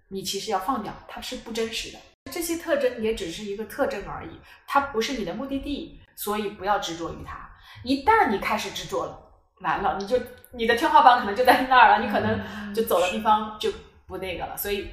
[0.08, 1.98] 你其实要放掉，它是不真实的。
[2.32, 4.30] 这些特征也只是一个特征而已，
[4.66, 7.50] 它不是你的目的地，所以不要执着于它。
[7.84, 9.18] 一旦你开始执着了，
[9.60, 10.18] 完了，你就
[10.52, 13.70] 你的天花板可能就在那儿了，你可能就走的地方就
[14.06, 14.56] 不那个了。
[14.56, 14.90] 所以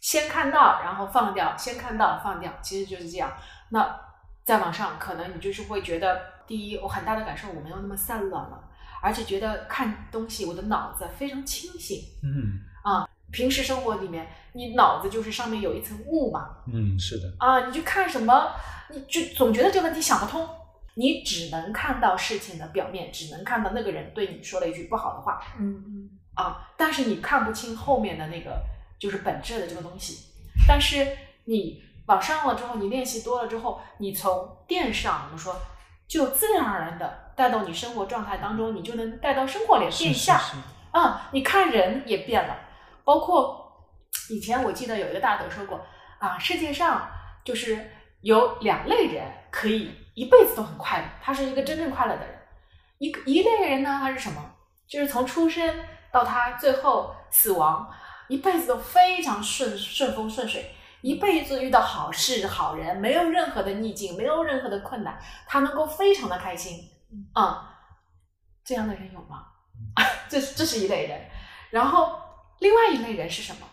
[0.00, 3.32] 先看到，然后放掉，先看到放掉，其实就是这样。
[3.70, 4.00] 那
[4.44, 8.64] 再往上，可能你就是会觉得，第一，我很大的感受我没有那么散乱了，
[9.02, 11.98] 而且觉得看东西我的脑子非常清醒。
[12.22, 12.60] 嗯
[13.32, 18.52] 平时生活里面，你脑子就是上面有一层雾嘛，嗯，是的，啊，你去看什么，
[18.90, 20.48] 你就总觉得这个问题想不通，
[20.94, 25.40] 你只能看到事情的表面，只能看到那个人对你说了一句不好的话。
[25.58, 26.10] 嗯嗯。
[26.34, 28.62] 啊，但是你看不清后面的那个
[28.98, 30.26] 就是本质的这个东西。
[30.68, 31.06] 但是
[31.46, 35.56] 你往上了之后，你练习多了之后，你从电上我们说，
[36.06, 40.38] 就自然而然的带到你生活状态当中，你就能带到生活里是是变下。
[40.38, 40.56] 是，
[40.90, 42.54] 啊，你看人也变了，
[43.06, 43.88] 包括
[44.30, 45.80] 以前我记得有一个大德说过
[46.18, 47.08] 啊，世界上
[47.44, 47.88] 就是
[48.20, 52.36] 有两类人可以一辈子都很快乐，他是一个真正快乐的人。
[52.98, 54.42] 一个一类人呢，他是什么？
[54.88, 57.88] 就是从出生到他最后死亡，
[58.26, 66.90] 一辈子都非常顺顺风顺水，一辈子遇到好事好人，没有任何的逆境，没有任何的困难，他能够非常的开心。
[67.34, 67.72] 啊、
[68.64, 69.46] 这样的人有吗？
[70.28, 71.30] 这是这是一类人，
[71.70, 72.18] 然后
[72.58, 73.68] 另外一类人是什么？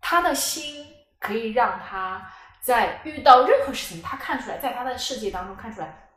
[0.00, 0.86] 他的心
[1.18, 2.30] 可以让他
[2.60, 6.08] 在遇到任何事情，他看出来，在他的世界当中看出来，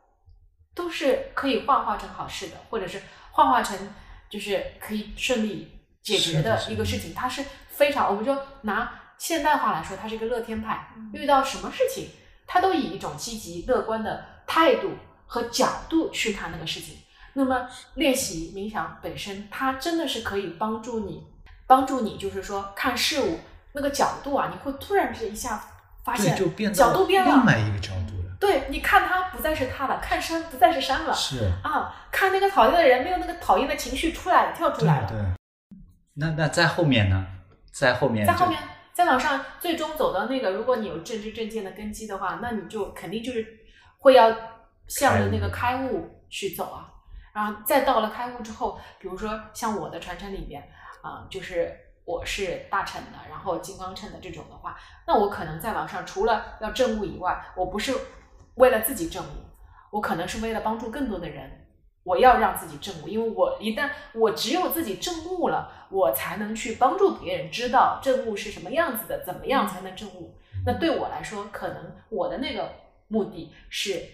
[0.74, 3.94] 都是可以幻化成好事的，或者是幻化成
[4.30, 7.14] 就是可以顺利解决的一个事情。
[7.14, 12.10] 他是非常，我们就拿现代化来说，他是一个乐天派，遇到什么事情，
[12.46, 14.92] 他都以一种积极乐观的态度
[15.26, 16.98] 和角度去看那个事情。
[17.34, 21.26] 那么练习冥想本身，它真的是可以帮助你，
[21.72, 23.40] 帮助你就是说看事物
[23.72, 25.58] 那个角度啊，你会突然之间一下
[26.04, 26.36] 发，现
[26.74, 35.08] 角度变了另，外一个角度了，对，你看它不再是它了，看山不再是山了是，啊，看那个讨厌的人没有那个讨厌的情绪出来了，跳出来了。
[35.08, 35.18] 对。
[36.16, 37.26] 那那在后面呢？
[37.72, 38.60] 在后面在后面，
[38.92, 43.46] 再往上最终走到那个，如果你有正知正见的根基的话，那你就肯定就是
[43.96, 44.30] 会要
[44.88, 46.92] 向着那个开悟去走啊。
[47.32, 50.62] 然后再到了开悟之后，比如说像我的传承里面
[51.02, 57.94] 啊、就是我是大乘的，然后金刚乘的这种的话，那我可能在网上除了要证悟以外，我不是
[58.54, 59.44] 为了自己证悟，
[59.90, 61.58] 我可能是为了帮助更多的人。
[62.04, 70.36] 我要让自己证悟，因为我一旦我只有自己证悟了，我才能去帮助别人知道证悟是什么样子的，怎么样才能证悟。
[70.66, 72.72] 那对我来说，可能我的那个
[73.06, 74.04] 目的是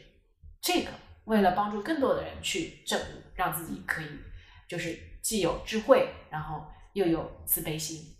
[0.61, 0.91] 这个，
[1.25, 4.21] 为了帮助更多的人去证悟，让自己可以
[4.69, 6.67] 就是既有智慧，然后
[6.99, 8.15] 又有慈悲心。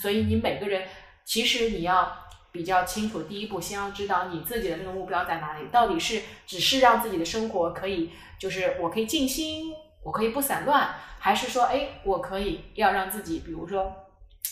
[0.00, 0.86] 所以你每个人，
[1.24, 2.16] 其实你要
[2.52, 9.72] 比较清楚，第一步先要知道你自己的那个目标在哪里，到底是只是让自己的生活可以，就是我可以静心，
[10.04, 13.90] 我可以不散乱，还是说，哎，我可以要让自己，比如说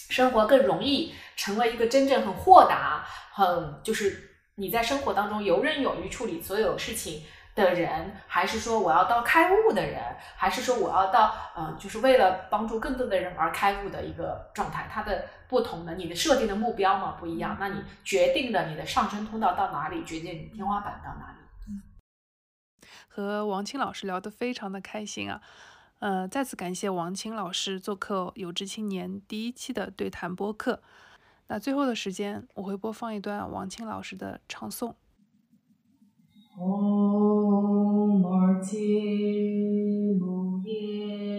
[0.09, 3.05] 生活更容易，成为一个真正很豁达、
[3.35, 7.25] 很就是你在生活当中游刃有余处理所有事情
[7.61, 10.03] 的人，还是说我要到开悟的人，
[10.37, 14.89] 还是说我要到呃，就是为了帮助更多的人而开悟的一个状态？
[14.91, 21.37] 它的不同的，你的设定的目标嘛不一样，那你决定了你的上升通道到哪里，决定你天花板到哪里。
[23.09, 25.43] 和王青老师聊得非常的开心啊，
[25.99, 30.81] 呃，再次感谢王青老师做客《有志青年》第一期的对谈播客。
[31.49, 34.95] 那最后的时间，我会播放一段王青老师的唱诵。
[36.59, 38.21] oh
[40.19, 41.30] Buddha.